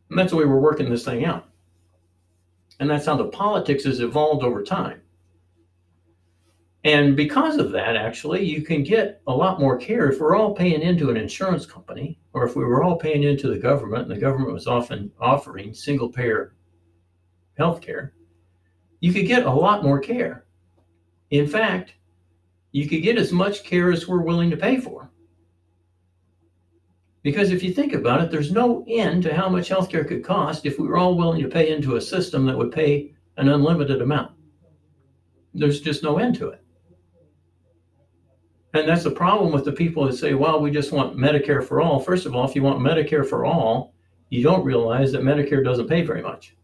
And 0.09 0.17
that's 0.17 0.31
the 0.31 0.37
way 0.37 0.45
we're 0.45 0.59
working 0.59 0.89
this 0.89 1.05
thing 1.05 1.25
out. 1.25 1.49
And 2.79 2.89
that's 2.89 3.05
how 3.05 3.17
the 3.17 3.25
politics 3.25 3.83
has 3.83 3.99
evolved 3.99 4.43
over 4.43 4.63
time. 4.63 5.01
And 6.85 7.15
because 7.15 7.57
of 7.57 7.71
that, 7.71 7.97
actually, 7.97 8.45
you 8.45 8.61
can 8.61 8.83
get 8.83 9.21
a 9.27 9.35
lot 9.35 9.59
more 9.59 9.77
care 9.77 10.09
if 10.09 10.19
we're 10.19 10.37
all 10.37 10.55
paying 10.55 10.81
into 10.81 11.09
an 11.09 11.17
insurance 11.17 11.65
company, 11.65 12.19
or 12.31 12.45
if 12.45 12.55
we 12.55 12.63
were 12.63 12.83
all 12.83 12.95
paying 12.95 13.23
into 13.23 13.49
the 13.49 13.59
government 13.59 14.03
and 14.03 14.11
the 14.11 14.19
government 14.19 14.53
was 14.53 14.65
often 14.65 15.11
offering 15.19 15.73
single 15.73 16.09
payer 16.09 16.53
health 17.59 17.81
care, 17.81 18.13
you 19.01 19.13
could 19.13 19.27
get 19.27 19.45
a 19.45 19.51
lot 19.51 19.83
more 19.83 19.99
care. 19.99 20.45
In 21.29 21.47
fact, 21.47 21.93
you 22.71 22.87
could 22.87 23.03
get 23.03 23.17
as 23.17 23.31
much 23.31 23.63
care 23.63 23.91
as 23.91 24.07
we're 24.07 24.21
willing 24.21 24.49
to 24.49 24.57
pay 24.57 24.79
for. 24.79 25.11
Because 27.21 27.51
if 27.51 27.61
you 27.61 27.73
think 27.73 27.93
about 27.93 28.21
it, 28.21 28.31
there's 28.31 28.51
no 28.51 28.85
end 28.87 29.23
to 29.23 29.35
how 29.35 29.49
much 29.49 29.69
healthcare 29.69 30.07
could 30.07 30.23
cost 30.23 30.65
if 30.65 30.79
we 30.79 30.87
were 30.87 30.97
all 30.97 31.15
willing 31.15 31.41
to 31.43 31.49
pay 31.49 31.71
into 31.71 31.97
a 31.97 32.01
system 32.01 32.45
that 32.45 32.57
would 32.57 32.71
pay 32.71 33.13
an 33.37 33.49
unlimited 33.49 34.01
amount. 34.01 34.31
There's 35.53 35.81
just 35.81 36.01
no 36.01 36.17
end 36.17 36.35
to 36.35 36.49
it. 36.49 36.63
And 38.73 38.87
that's 38.87 39.03
the 39.03 39.11
problem 39.11 39.51
with 39.51 39.65
the 39.65 39.71
people 39.71 40.05
that 40.05 40.13
say, 40.13 40.33
well, 40.33 40.61
we 40.61 40.71
just 40.71 40.91
want 40.91 41.17
Medicare 41.17 41.63
for 41.63 41.81
all. 41.81 41.99
First 41.99 42.25
of 42.25 42.35
all, 42.35 42.47
if 42.47 42.55
you 42.55 42.61
want 42.63 42.79
Medicare 42.79 43.25
for 43.27 43.45
all, 43.45 43.93
you 44.29 44.43
don't 44.43 44.63
realize 44.63 45.11
that 45.11 45.23
Medicare 45.23 45.63
doesn't 45.63 45.87
pay 45.87 46.03
very 46.03 46.21
much. 46.21 46.55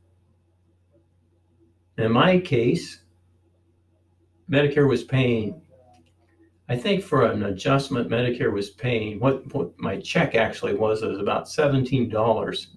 In 1.97 2.11
my 2.11 2.39
case, 2.39 3.01
Medicare 4.49 4.87
was 4.87 5.03
paying 5.03 5.61
I 6.67 6.75
think 6.75 7.03
for 7.03 7.25
an 7.25 7.43
adjustment, 7.43 8.09
Medicare 8.09 8.51
was 8.51 8.71
paying 8.71 9.19
what, 9.19 9.53
what 9.53 9.79
my 9.79 9.99
check 9.99 10.33
actually 10.33 10.73
was, 10.73 11.03
it 11.03 11.09
was 11.09 11.19
about 11.19 11.45
$17 11.45 12.67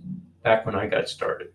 back 0.42 0.66
when 0.66 0.74
I 0.74 0.86
got 0.86 1.08
started. 1.08 1.48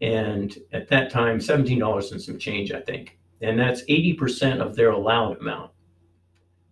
And 0.00 0.56
at 0.72 0.88
that 0.88 1.10
time, 1.10 1.38
$17 1.38 2.12
and 2.12 2.20
some 2.20 2.38
change, 2.38 2.72
I 2.72 2.80
think. 2.80 3.18
And 3.40 3.58
that's 3.58 3.84
80% 3.84 4.60
of 4.60 4.74
their 4.74 4.90
allowed 4.90 5.38
amount. 5.40 5.70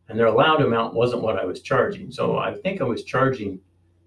And 0.09 0.19
their 0.19 0.27
allowed 0.27 0.63
amount 0.63 0.95
wasn't 0.95 1.23
what 1.23 1.39
I 1.39 1.45
was 1.45 1.63
charging. 1.63 2.11
So 2.11 2.37
I 2.39 2.55
think 2.55 2.81
I 2.81 2.85
was 2.85 3.05
charging 3.05 3.61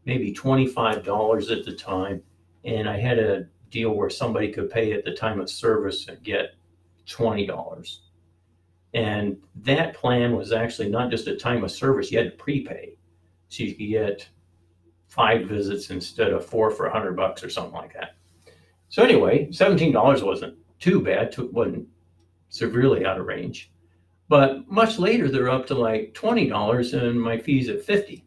maybe 0.06 0.34
$25 0.34 1.58
at 1.58 1.66
the 1.66 1.74
time. 1.74 2.22
And 2.66 2.90
I 2.90 3.00
had 3.00 3.18
a 3.18 3.48
deal 3.70 3.92
where 3.92 4.10
somebody 4.10 4.52
could 4.52 4.70
pay 4.70 4.94
at 4.94 5.06
the 5.06 5.14
time 5.14 5.40
of 5.40 5.50
service 5.50 6.08
and 6.08 6.22
get 6.24 6.56
$20. 7.08 7.98
And 8.94 9.38
that 9.56 9.94
plan 9.94 10.36
was 10.36 10.52
actually 10.52 10.90
not 10.90 11.12
just 11.12 11.28
a 11.28 11.36
time 11.36 11.64
of 11.64 11.72
service, 11.72 12.12
you 12.12 12.18
had 12.18 12.32
to 12.32 12.44
prepay. 12.44 12.96
So 13.50 13.64
you 13.64 13.76
could 13.76 13.90
get 13.90 14.30
five 15.08 15.48
visits 15.48 15.90
instead 15.90 16.32
of 16.32 16.46
four 16.46 16.72
for 16.72 16.86
a 16.86 16.92
hundred 16.92 17.16
bucks 17.16 17.44
or 17.44 17.50
something 17.50 17.74
like 17.74 17.94
that. 17.94 18.16
So 18.90 19.04
anyway, 19.04 19.48
$17 19.48 20.24
wasn't 20.24 20.58
too 20.80 21.02
bad, 21.02 21.34
it 21.38 21.54
wasn't 21.54 21.88
severely 22.50 23.06
out 23.06 23.20
of 23.20 23.26
range. 23.26 23.72
But 24.28 24.70
much 24.70 25.00
later, 25.00 25.30
they're 25.30 25.50
up 25.50 25.66
to 25.68 25.76
like 25.76 26.14
$20 26.14 26.94
and 26.94 27.20
my 27.20 27.38
fees 27.38 27.70
at 27.70 27.84
50. 27.84 28.26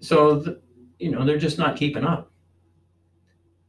So, 0.00 0.56
you 0.98 1.10
know, 1.10 1.24
they're 1.24 1.38
just 1.38 1.58
not 1.58 1.76
keeping 1.76 2.04
up. 2.04 2.30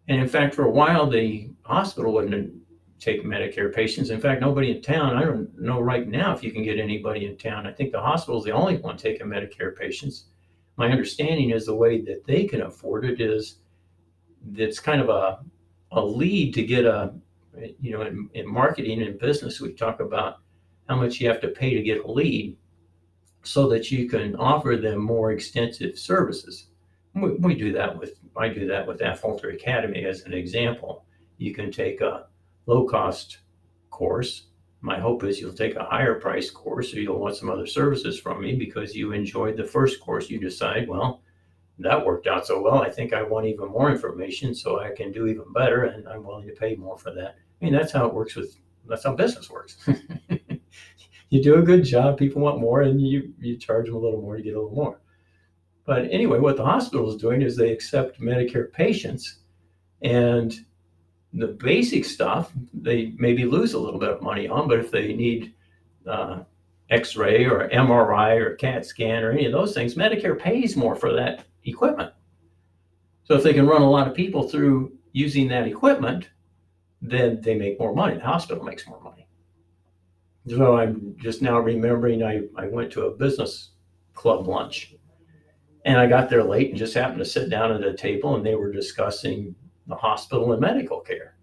And 0.08 0.22
in 0.22 0.28
fact, 0.28 0.54
for 0.54 0.66
a 0.66 0.72
while, 0.72 1.10
the 1.10 1.50
hospital 1.64 2.14
wouldn't 2.14 2.54
take 3.00 3.24
Medicare 3.24 3.74
patients. 3.74 4.10
In 4.10 4.22
fact, 4.22 4.42
nobody 4.42 4.72
in 4.72 4.82
town, 4.82 5.18
I 5.18 5.24
don't 5.24 5.58
know 5.60 5.80
right 5.80 6.08
now 6.08 6.34
if 6.34 6.44
you 6.44 6.52
can 6.52 6.64
get 6.64 6.80
anybody 6.80 7.26
in 7.26 7.38
town. 7.38 7.68
I 7.68 7.72
think 7.72 7.92
the 7.92 8.00
hospital 8.00 8.40
is 8.40 8.46
the 8.46 8.52
only 8.52 8.78
one 8.78 8.98
taking 8.98 9.28
Medicare 9.28 9.76
patients. 9.76 10.26
My 10.78 10.90
understanding 10.90 11.52
is 11.52 11.66
the 11.66 11.76
way 11.76 12.02
that 12.02 12.26
they 12.26 12.46
can 12.46 12.62
afford 12.62 13.06
it 13.06 13.20
is 13.20 13.58
it's 14.56 14.80
kind 14.80 15.02
of 15.02 15.10
a, 15.10 15.40
a 15.92 16.04
lead 16.04 16.54
to 16.54 16.64
get 16.64 16.86
a, 16.86 17.14
you 17.82 17.92
know, 17.92 18.02
in, 18.02 18.30
in 18.34 18.48
marketing 18.48 19.02
and 19.02 19.20
business, 19.20 19.62
we 19.62 19.74
talk 19.74 20.00
about 20.00 20.40
how 20.88 20.96
much 20.96 21.20
you 21.20 21.28
have 21.28 21.42
to 21.42 21.48
pay 21.48 21.74
to 21.74 21.82
get 21.82 22.04
a 22.04 22.12
lead 22.12 22.58
so 23.44 23.68
that 23.70 23.92
you 23.92 24.10
can 24.10 24.36
offer 24.36 24.76
them 24.76 25.00
more 25.00 25.32
extensive 25.32 25.98
services. 25.98 26.68
We, 27.14 27.34
we 27.34 27.56
do 27.56 27.72
that 27.74 27.98
with, 27.98 28.20
I 28.38 28.50
do 28.50 28.68
that 28.68 28.86
with 28.86 29.02
Affolter 29.02 29.50
Academy 29.50 30.06
as 30.06 30.22
an 30.24 30.34
example. 30.34 31.06
You 31.38 31.54
can 31.54 31.72
take 31.72 32.02
a, 32.02 32.28
low 32.66 32.86
cost 32.86 33.40
course. 33.90 34.48
My 34.82 35.00
hope 35.00 35.24
is 35.24 35.40
you'll 35.40 35.54
take 35.54 35.76
a 35.76 35.84
higher 35.84 36.16
price 36.16 36.50
course 36.50 36.94
or 36.94 37.00
you'll 37.00 37.20
want 37.20 37.36
some 37.36 37.50
other 37.50 37.66
services 37.66 38.20
from 38.20 38.42
me 38.42 38.56
because 38.56 38.96
you 38.96 39.12
enjoyed 39.12 39.58
the 39.58 39.64
first 39.64 40.00
course. 40.00 40.30
You 40.30 40.40
decide, 40.40 40.88
well, 40.88 41.22
that 41.80 42.06
worked 42.06 42.28
out 42.28 42.46
so 42.46 42.62
well. 42.62 42.82
I 42.82 42.90
think 42.90 43.14
I 43.14 43.24
want 43.24 43.48
even 43.48 43.70
more 43.70 43.92
information 43.92 44.54
so 44.54 44.80
I 44.80 44.92
can 44.96 45.12
do 45.12 45.28
even 45.28 45.52
better 45.54 45.86
and 45.86 46.08
I'm 46.08 46.24
willing 46.24 46.48
to 46.48 46.54
pay 46.54 46.76
more 46.76 46.98
for 46.98 47.12
that. 47.14 47.36
I 47.62 47.66
mean, 47.66 47.74
that's 47.74 47.92
how 47.92 48.06
it 48.06 48.14
works 48.14 48.36
with, 48.36 48.58
that's 48.88 49.04
how 49.04 49.14
business 49.14 49.50
works. 49.50 49.78
you 51.30 51.42
do 51.42 51.56
a 51.56 51.64
good 51.64 51.84
job, 51.84 52.18
people 52.18 52.42
want 52.42 52.60
more, 52.60 52.82
and 52.82 53.02
you, 53.02 53.34
you 53.40 53.58
charge 53.58 53.88
them 53.88 53.96
a 53.96 54.00
little 54.00 54.22
more 54.22 54.38
to 54.38 54.44
get 54.44 54.56
a 54.56 54.62
little 54.62 54.76
more. 54.76 55.02
But 55.86 56.08
anyway, 56.12 56.40
what 56.40 56.58
the 56.58 56.66
hospital 56.66 57.10
is 57.10 57.22
doing 57.22 57.42
is 57.42 57.56
they 57.56 57.72
accept 57.72 58.20
Medicare 58.20 58.72
patients 58.72 59.40
and 60.02 60.66
the 61.34 61.48
basic 61.48 62.06
stuff 62.06 62.52
they 62.74 63.14
maybe 63.18 63.46
lose 63.46 63.74
a 63.74 63.80
little 63.80 64.00
bit 64.00 64.10
of 64.10 64.22
money 64.22 64.48
on, 64.48 64.68
but 64.68 64.80
if 64.80 64.90
they 64.90 65.14
need 65.14 65.54
uh, 66.08 66.40
X-ray 66.90 67.46
or 67.46 67.70
MRI 67.70 68.40
or 68.40 68.56
CAT 68.56 68.86
scan 68.86 69.24
or 69.24 69.32
any 69.32 69.46
of 69.46 69.52
those 69.52 69.74
things, 69.74 69.96
Medicare 69.96 70.40
pays 70.40 70.76
more 70.76 70.96
for 70.96 71.14
that 71.14 71.46
equipment. 71.66 72.14
So 73.26 73.36
if 73.36 73.44
they 73.44 73.54
can 73.54 73.68
run 73.68 73.82
a 73.82 73.90
lot 73.90 74.08
of 74.08 74.14
people 74.14 74.48
through 74.48 74.94
using 75.12 75.48
that 75.50 75.68
equipment, 75.68 76.30
then 77.02 77.42
they 77.42 77.56
make 77.56 77.80
more 77.80 77.94
money. 77.94 78.16
The 78.16 78.22
hospital 78.22 78.64
makes 78.64 78.88
more 78.88 79.02
money. 79.02 79.28
So 80.48 80.78
I'm 80.78 81.16
just 81.20 81.42
now 81.42 81.60
remembering 81.60 82.24
I, 82.24 82.44
I 82.56 82.68
went 82.68 82.92
to 82.94 83.06
a 83.06 83.12
business 83.12 83.72
club 84.14 84.48
lunch 84.48 84.94
and 85.86 86.00
I 86.00 86.08
got 86.08 86.30
there 86.30 86.44
late 86.44 86.70
and 86.70 86.78
just 86.78 86.96
happened 86.96 87.20
to 87.20 87.26
sit 87.26 87.50
down 87.50 87.72
at 87.72 87.84
a 87.84 87.96
table 87.96 88.36
and 88.36 88.44
they 88.44 88.56
were 88.56 88.72
discussing 88.72 89.56
the 89.86 89.96
hospital 89.96 90.52
and 90.52 90.60
medical 90.60 91.00
care. 91.00 91.38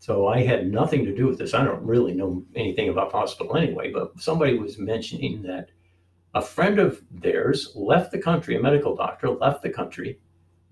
So 0.00 0.26
I 0.26 0.42
had 0.42 0.70
nothing 0.70 1.04
to 1.04 1.14
do 1.14 1.26
with 1.26 1.38
this. 1.38 1.54
I 1.54 1.64
don't 1.64 1.84
really 1.84 2.14
know 2.14 2.44
anything 2.56 2.88
about 2.88 3.12
hospital 3.12 3.56
anyway, 3.56 3.92
but 3.92 4.20
somebody 4.20 4.58
was 4.58 4.78
mentioning 4.78 5.42
that 5.42 5.70
a 6.34 6.42
friend 6.42 6.80
of 6.80 7.00
theirs 7.10 7.72
left 7.74 8.10
the 8.10 8.18
country, 8.18 8.56
a 8.56 8.60
medical 8.60 8.96
doctor 8.96 9.30
left 9.30 9.62
the 9.62 9.70
country 9.70 10.18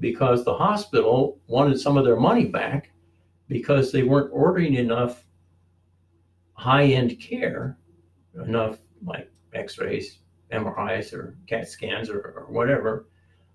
because 0.00 0.44
the 0.44 0.54
hospital 0.54 1.40
wanted 1.46 1.80
some 1.80 1.96
of 1.96 2.04
their 2.04 2.16
money 2.16 2.46
back 2.46 2.90
because 3.48 3.92
they 3.92 4.02
weren't 4.02 4.30
ordering 4.32 4.74
enough 4.74 5.24
high 6.54 6.86
end 6.86 7.20
care, 7.20 7.78
enough 8.44 8.78
like 9.04 9.30
x 9.54 9.78
rays, 9.78 10.18
MRIs, 10.52 11.12
or 11.12 11.36
CAT 11.46 11.68
scans, 11.68 12.10
or, 12.10 12.18
or 12.18 12.46
whatever, 12.48 13.08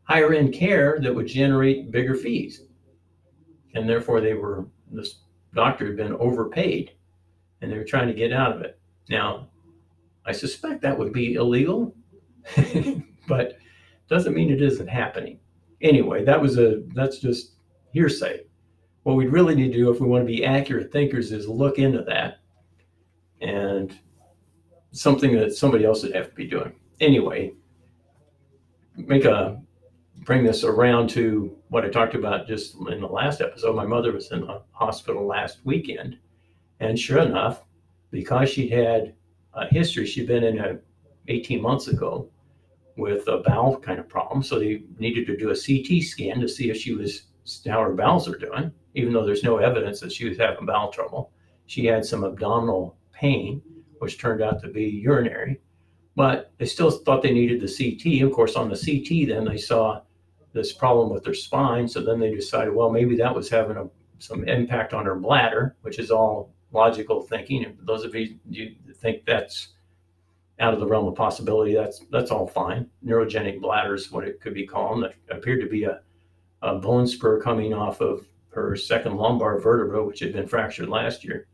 higher 0.04 0.34
end 0.34 0.54
care 0.54 0.99
that 1.01 1.13
would 1.13 1.27
generate 1.27 1.91
bigger 1.91 2.15
fees. 2.15 2.63
And 3.75 3.88
therefore, 3.88 4.21
they 4.21 4.34
were, 4.34 4.67
this 4.91 5.19
doctor 5.54 5.88
had 5.88 5.97
been 5.97 6.13
overpaid 6.13 6.91
and 7.62 7.71
they 7.71 7.77
were 7.77 7.84
trying 7.84 8.08
to 8.08 8.13
get 8.13 8.34
out 8.34 8.56
of 8.56 8.62
it. 8.62 8.80
Now, 9.10 9.49
I 10.25 10.32
suspect 10.32 10.82
that 10.82 10.97
would 10.97 11.13
be 11.13 11.36
illegal, 11.36 11.95
but 13.27 13.58
doesn't 14.10 14.34
mean 14.34 14.51
it 14.51 14.62
isn't 14.62 14.88
happening. 14.88 15.39
Anyway, 15.82 16.23
that 16.25 16.41
was 16.41 16.58
a 16.58 16.84
that's 16.93 17.19
just 17.19 17.54
hearsay. 17.93 18.41
What 19.04 19.15
we 19.15 19.27
really 19.27 19.56
need 19.56 19.71
to 19.71 19.77
do 19.77 19.91
if 19.91 19.99
we 19.99 20.08
want 20.08 20.23
to 20.23 20.32
be 20.32 20.45
accurate 20.45 20.91
thinkers 20.91 21.32
is 21.32 21.47
look 21.47 21.80
into 21.80 22.04
that 22.04 22.39
and 23.41 23.97
something 24.91 25.36
that 25.38 25.54
somebody 25.54 25.86
else 25.86 26.04
would 26.04 26.15
have 26.15 26.30
to 26.30 26.36
be 26.36 26.47
doing. 26.47 26.73
Anyway, 26.99 27.54
make 28.95 29.25
a 29.25 29.62
bring 30.23 30.43
this 30.43 30.63
around 30.63 31.10
to 31.10 31.58
what 31.69 31.84
I 31.84 31.89
talked 31.89 32.13
about 32.13 32.47
just 32.47 32.75
in 32.75 33.01
the 33.01 33.08
last 33.08 33.41
episode. 33.41 33.75
My 33.75 33.86
mother 33.86 34.12
was 34.12 34.32
in 34.32 34.41
the 34.41 34.62
hospital 34.71 35.25
last 35.25 35.60
weekend, 35.63 36.17
and 36.80 36.99
sure 36.99 37.19
enough, 37.19 37.63
because 38.12 38.49
she'd 38.49 38.71
had 38.71 39.15
a 39.54 39.67
history, 39.67 40.06
she'd 40.06 40.27
been 40.27 40.43
in 40.43 40.60
a 40.60 40.80
18 41.27 41.62
months 41.62 41.88
ago 41.88 42.30
with 42.97 43.27
a 43.27 43.38
bowel 43.38 43.80
kind 43.80 43.99
of 43.99 44.08
problem. 44.08 44.43
So 44.43 44.60
they 44.60 44.84
needed 44.99 45.25
to 45.27 45.38
do 45.38 45.51
a 45.51 45.56
CT 45.56 46.04
scan 46.04 46.39
to 46.41 46.47
see 46.47 46.69
if 46.69 46.77
she 46.77 46.93
was 46.93 47.23
how 47.67 47.82
her 47.82 47.93
bowels 47.93 48.27
are 48.27 48.38
doing, 48.38 48.71
even 48.93 49.13
though 49.13 49.25
there's 49.25 49.43
no 49.43 49.58
evidence 49.58 49.99
that 49.99 50.12
she 50.12 50.27
was 50.27 50.38
having 50.38 50.65
bowel 50.65 50.91
trouble. 50.91 51.32
She 51.65 51.86
had 51.86 52.06
some 52.06 52.23
abdominal 52.23 52.97
pain, 53.12 53.62
which 54.01 54.17
turned 54.17 54.41
out 54.41 54.59
to 54.59 54.67
be 54.67 54.85
urinary, 54.85 55.61
but 56.15 56.51
they 56.57 56.65
still 56.65 56.89
thought 56.89 57.21
they 57.21 57.31
needed 57.31 57.61
the 57.61 57.67
CT. 57.67 58.23
Of 58.23 58.33
course, 58.33 58.55
on 58.55 58.67
the 58.67 58.75
CT, 58.75 59.29
then 59.29 59.45
they 59.45 59.57
saw 59.57 60.01
this 60.53 60.73
problem 60.73 61.11
with 61.13 61.23
their 61.23 61.35
spine. 61.35 61.87
So 61.87 62.01
then 62.01 62.19
they 62.19 62.33
decided, 62.33 62.73
well, 62.73 62.89
maybe 62.89 63.15
that 63.17 63.33
was 63.33 63.47
having 63.47 63.77
a, 63.77 63.87
some 64.17 64.47
impact 64.47 64.95
on 64.95 65.05
her 65.05 65.13
bladder, 65.13 65.75
which 65.83 65.99
is 65.99 66.09
all 66.09 66.51
logical 66.71 67.21
thinking. 67.21 67.63
And 67.63 67.77
those 67.83 68.03
of 68.03 68.15
you, 68.15 68.39
you 68.49 68.73
think 68.95 69.23
that's 69.23 69.67
out 70.59 70.73
of 70.73 70.79
the 70.79 70.87
realm 70.87 71.07
of 71.07 71.13
possibility, 71.13 71.75
that's 71.75 71.99
that's 72.09 72.31
all 72.31 72.47
fine. 72.47 72.89
Neurogenic 73.05 73.61
bladder 73.61 73.93
is 73.93 74.11
what 74.11 74.27
it 74.27 74.41
could 74.41 74.55
be 74.55 74.65
called. 74.65 75.03
That 75.03 75.13
appeared 75.29 75.61
to 75.61 75.69
be 75.69 75.83
a, 75.83 76.01
a 76.63 76.75
bone 76.79 77.05
spur 77.05 77.39
coming 77.39 77.71
off 77.71 78.01
of 78.01 78.25
her 78.49 78.75
second 78.75 79.15
lumbar 79.17 79.59
vertebra, 79.59 80.03
which 80.03 80.21
had 80.21 80.33
been 80.33 80.47
fractured 80.47 80.89
last 80.89 81.23
year 81.23 81.45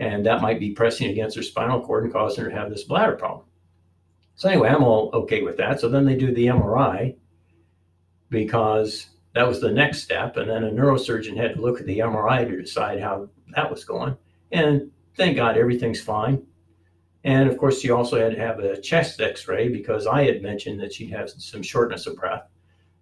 and 0.00 0.24
that 0.24 0.40
might 0.40 0.58
be 0.58 0.72
pressing 0.72 1.10
against 1.10 1.36
her 1.36 1.42
spinal 1.42 1.82
cord 1.82 2.04
and 2.04 2.12
causing 2.12 2.42
her 2.42 2.50
to 2.50 2.56
have 2.56 2.70
this 2.70 2.84
bladder 2.84 3.16
problem. 3.16 3.46
So 4.34 4.48
anyway, 4.48 4.70
I'm 4.70 4.82
all 4.82 5.10
okay 5.12 5.42
with 5.42 5.58
that. 5.58 5.78
So 5.78 5.88
then 5.90 6.06
they 6.06 6.16
do 6.16 6.34
the 6.34 6.46
MRI 6.46 7.16
because 8.30 9.08
that 9.34 9.46
was 9.46 9.60
the 9.60 9.70
next 9.70 10.02
step, 10.02 10.38
and 10.38 10.48
then 10.48 10.64
a 10.64 10.70
neurosurgeon 10.70 11.36
had 11.36 11.54
to 11.54 11.60
look 11.60 11.78
at 11.78 11.86
the 11.86 11.98
MRI 11.98 12.48
to 12.48 12.60
decide 12.62 13.00
how 13.00 13.28
that 13.54 13.70
was 13.70 13.84
going. 13.84 14.16
And 14.50 14.90
thank 15.16 15.36
God 15.36 15.58
everything's 15.58 16.00
fine. 16.00 16.42
And 17.22 17.48
of 17.50 17.58
course, 17.58 17.78
she 17.78 17.90
also 17.90 18.18
had 18.18 18.32
to 18.34 18.40
have 18.40 18.58
a 18.58 18.80
chest 18.80 19.20
X-ray 19.20 19.68
because 19.68 20.06
I 20.06 20.24
had 20.24 20.42
mentioned 20.42 20.80
that 20.80 20.94
she'd 20.94 21.10
have 21.10 21.28
some 21.28 21.62
shortness 21.62 22.06
of 22.06 22.16
breath. 22.16 22.44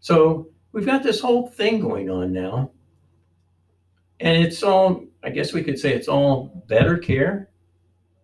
So 0.00 0.48
we've 0.72 0.84
got 0.84 1.04
this 1.04 1.20
whole 1.20 1.46
thing 1.46 1.78
going 1.80 2.10
on 2.10 2.32
now, 2.32 2.72
and 4.18 4.44
it's 4.44 4.64
all 4.64 5.04
I 5.22 5.30
guess 5.30 5.52
we 5.52 5.62
could 5.62 5.78
say 5.78 5.92
it's 5.92 6.08
all 6.08 6.64
better 6.68 6.96
care. 6.96 7.50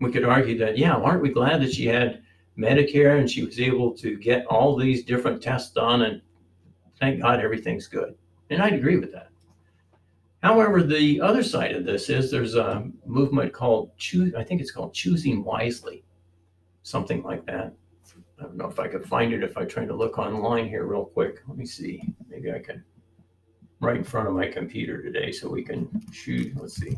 We 0.00 0.12
could 0.12 0.24
argue 0.24 0.58
that, 0.58 0.78
yeah, 0.78 0.94
aren't 0.94 1.22
we 1.22 1.30
glad 1.30 1.62
that 1.62 1.72
she 1.72 1.86
had 1.86 2.22
Medicare 2.58 3.18
and 3.18 3.30
she 3.30 3.44
was 3.44 3.60
able 3.60 3.92
to 3.96 4.16
get 4.16 4.46
all 4.46 4.76
these 4.76 5.04
different 5.04 5.42
tests 5.42 5.72
done 5.72 6.02
and 6.02 6.20
thank 7.00 7.20
God 7.20 7.40
everything's 7.40 7.86
good. 7.86 8.14
And 8.50 8.62
I'd 8.62 8.74
agree 8.74 8.96
with 8.96 9.12
that. 9.12 9.30
However, 10.42 10.82
the 10.82 11.20
other 11.20 11.42
side 11.42 11.72
of 11.72 11.86
this 11.86 12.10
is 12.10 12.30
there's 12.30 12.54
a 12.54 12.86
movement 13.06 13.52
called 13.52 13.96
choose, 13.96 14.34
I 14.34 14.44
think 14.44 14.60
it's 14.60 14.70
called 14.70 14.92
choosing 14.92 15.42
wisely, 15.42 16.04
something 16.82 17.22
like 17.22 17.46
that. 17.46 17.72
I 18.38 18.42
don't 18.42 18.56
know 18.56 18.68
if 18.68 18.78
I 18.78 18.88
could 18.88 19.06
find 19.06 19.32
it 19.32 19.42
if 19.42 19.56
I 19.56 19.64
try 19.64 19.86
to 19.86 19.94
look 19.94 20.18
online 20.18 20.68
here 20.68 20.84
real 20.84 21.06
quick. 21.06 21.40
Let 21.48 21.56
me 21.56 21.64
see. 21.64 22.02
Maybe 22.28 22.52
I 22.52 22.58
can 22.58 22.84
right 23.84 23.96
in 23.96 24.04
front 24.04 24.28
of 24.28 24.34
my 24.34 24.48
computer 24.48 25.02
today 25.02 25.30
so 25.30 25.48
we 25.48 25.62
can 25.62 25.88
shoot. 26.12 26.56
Let's 26.56 26.76
see. 26.76 26.96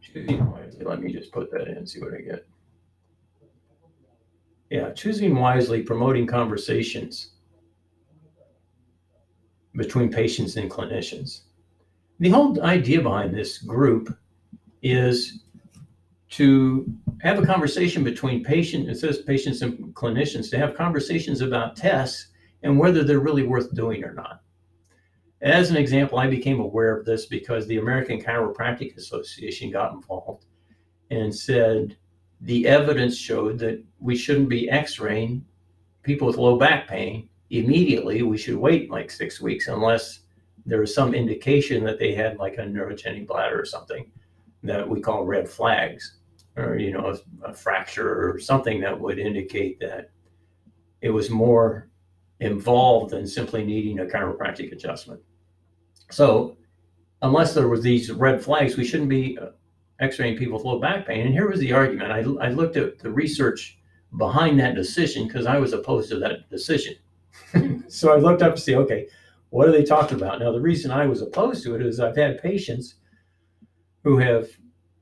Choosing 0.00 0.50
wisely. 0.50 0.84
Let 0.84 1.00
me 1.00 1.12
just 1.12 1.32
put 1.32 1.50
that 1.52 1.68
in 1.68 1.76
and 1.78 1.88
see 1.88 2.00
what 2.00 2.14
I 2.14 2.20
get. 2.20 2.46
Yeah, 4.70 4.90
choosing 4.90 5.34
wisely, 5.36 5.82
promoting 5.82 6.26
conversations 6.26 7.30
between 9.76 10.10
patients 10.10 10.56
and 10.56 10.70
clinicians. 10.70 11.42
The 12.20 12.30
whole 12.30 12.60
idea 12.62 13.00
behind 13.00 13.34
this 13.34 13.58
group 13.58 14.16
is 14.82 15.44
to 16.30 16.92
have 17.22 17.42
a 17.42 17.46
conversation 17.46 18.02
between 18.02 18.42
patient, 18.42 18.88
it 18.88 18.96
says 18.96 19.18
patients 19.18 19.62
and 19.62 19.94
clinicians, 19.94 20.50
to 20.50 20.58
have 20.58 20.76
conversations 20.76 21.40
about 21.40 21.76
tests 21.76 22.28
and 22.64 22.78
whether 22.78 23.04
they're 23.04 23.20
really 23.20 23.44
worth 23.44 23.72
doing 23.74 24.02
or 24.02 24.14
not. 24.14 24.40
As 25.42 25.70
an 25.70 25.76
example, 25.76 26.18
I 26.18 26.26
became 26.26 26.58
aware 26.58 26.96
of 26.96 27.04
this 27.04 27.26
because 27.26 27.66
the 27.66 27.76
American 27.76 28.20
Chiropractic 28.20 28.96
Association 28.96 29.70
got 29.70 29.92
involved 29.92 30.46
and 31.10 31.32
said 31.32 31.96
the 32.40 32.66
evidence 32.66 33.16
showed 33.16 33.58
that 33.58 33.84
we 34.00 34.16
shouldn't 34.16 34.48
be 34.48 34.70
x 34.70 34.98
raying 34.98 35.44
people 36.02 36.26
with 36.26 36.38
low 36.38 36.58
back 36.58 36.88
pain 36.88 37.28
immediately. 37.50 38.22
We 38.22 38.38
should 38.38 38.56
wait 38.56 38.90
like 38.90 39.10
six 39.10 39.40
weeks 39.40 39.68
unless 39.68 40.20
there 40.64 40.80
was 40.80 40.94
some 40.94 41.14
indication 41.14 41.84
that 41.84 41.98
they 41.98 42.14
had 42.14 42.38
like 42.38 42.56
a 42.56 42.62
neurogenic 42.62 43.26
bladder 43.26 43.60
or 43.60 43.66
something 43.66 44.10
that 44.62 44.88
we 44.88 45.02
call 45.02 45.26
red 45.26 45.46
flags 45.46 46.16
or, 46.56 46.78
you 46.78 46.92
know, 46.92 47.14
a, 47.42 47.50
a 47.50 47.52
fracture 47.52 48.30
or 48.30 48.38
something 48.38 48.80
that 48.80 48.98
would 48.98 49.18
indicate 49.18 49.78
that 49.80 50.08
it 51.02 51.10
was 51.10 51.28
more 51.28 51.90
involved 52.40 53.12
than 53.12 53.26
simply 53.26 53.64
needing 53.64 54.00
a 54.00 54.04
chiropractic 54.04 54.72
adjustment. 54.72 55.20
So, 56.10 56.56
unless 57.22 57.54
there 57.54 57.68
were 57.68 57.78
these 57.78 58.10
red 58.12 58.42
flags, 58.42 58.76
we 58.76 58.84
shouldn't 58.84 59.08
be 59.08 59.38
uh, 59.38 59.50
x-raying 60.00 60.36
people 60.36 60.58
with 60.58 60.66
low 60.66 60.78
back 60.78 61.06
pain. 61.06 61.26
And 61.26 61.34
here 61.34 61.48
was 61.48 61.60
the 61.60 61.72
argument. 61.72 62.12
I, 62.12 62.18
I 62.44 62.50
looked 62.50 62.76
at 62.76 62.98
the 62.98 63.10
research 63.10 63.78
behind 64.16 64.58
that 64.60 64.74
decision 64.74 65.26
because 65.26 65.46
I 65.46 65.58
was 65.58 65.72
opposed 65.72 66.10
to 66.10 66.18
that 66.18 66.48
decision. 66.50 66.96
so 67.88 68.12
I 68.12 68.16
looked 68.16 68.42
up 68.42 68.56
to 68.56 68.60
see, 68.60 68.76
okay, 68.76 69.08
what 69.50 69.68
are 69.68 69.72
they 69.72 69.84
talking 69.84 70.16
about? 70.16 70.40
Now, 70.40 70.52
the 70.52 70.60
reason 70.60 70.90
I 70.90 71.06
was 71.06 71.22
opposed 71.22 71.62
to 71.64 71.74
it 71.74 71.82
is 71.82 72.00
I've 72.00 72.16
had 72.16 72.42
patients 72.42 72.96
who 74.02 74.18
have 74.18 74.48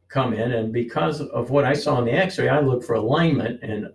come 0.08 0.34
in, 0.34 0.52
and 0.52 0.72
because 0.72 1.20
of 1.20 1.50
what 1.50 1.64
I 1.64 1.72
saw 1.72 1.98
in 1.98 2.04
the 2.04 2.12
x 2.12 2.38
ray, 2.38 2.48
I 2.48 2.60
look 2.60 2.84
for 2.84 2.94
alignment. 2.94 3.62
And 3.62 3.88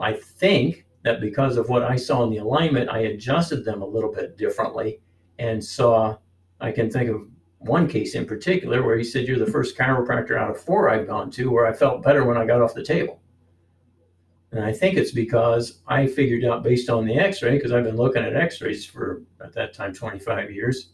I 0.00 0.12
think 0.12 0.83
that 1.04 1.20
because 1.20 1.56
of 1.56 1.68
what 1.68 1.84
I 1.84 1.96
saw 1.96 2.24
in 2.24 2.30
the 2.30 2.38
alignment, 2.38 2.90
I 2.90 3.00
adjusted 3.00 3.64
them 3.64 3.82
a 3.82 3.86
little 3.86 4.10
bit 4.10 4.36
differently 4.36 5.00
and 5.38 5.62
saw, 5.62 6.16
I 6.60 6.72
can 6.72 6.90
think 6.90 7.10
of 7.10 7.28
one 7.58 7.86
case 7.86 8.14
in 8.14 8.26
particular 8.26 8.82
where 8.82 8.96
he 8.96 9.04
said, 9.04 9.28
You're 9.28 9.38
the 9.38 9.50
first 9.50 9.76
chiropractor 9.76 10.38
out 10.38 10.50
of 10.50 10.60
four 10.60 10.90
I've 10.90 11.06
gone 11.06 11.30
to 11.32 11.50
where 11.50 11.66
I 11.66 11.72
felt 11.72 12.02
better 12.02 12.24
when 12.24 12.36
I 12.36 12.46
got 12.46 12.62
off 12.62 12.74
the 12.74 12.82
table. 12.82 13.20
And 14.50 14.64
I 14.64 14.72
think 14.72 14.96
it's 14.96 15.10
because 15.10 15.80
I 15.86 16.06
figured 16.06 16.44
out 16.44 16.62
based 16.62 16.88
on 16.88 17.04
the 17.04 17.18
x 17.18 17.42
ray, 17.42 17.56
because 17.56 17.72
I've 17.72 17.84
been 17.84 17.96
looking 17.96 18.22
at 18.22 18.36
x 18.36 18.60
rays 18.60 18.86
for 18.86 19.22
at 19.42 19.52
that 19.54 19.74
time 19.74 19.92
25 19.92 20.50
years 20.50 20.92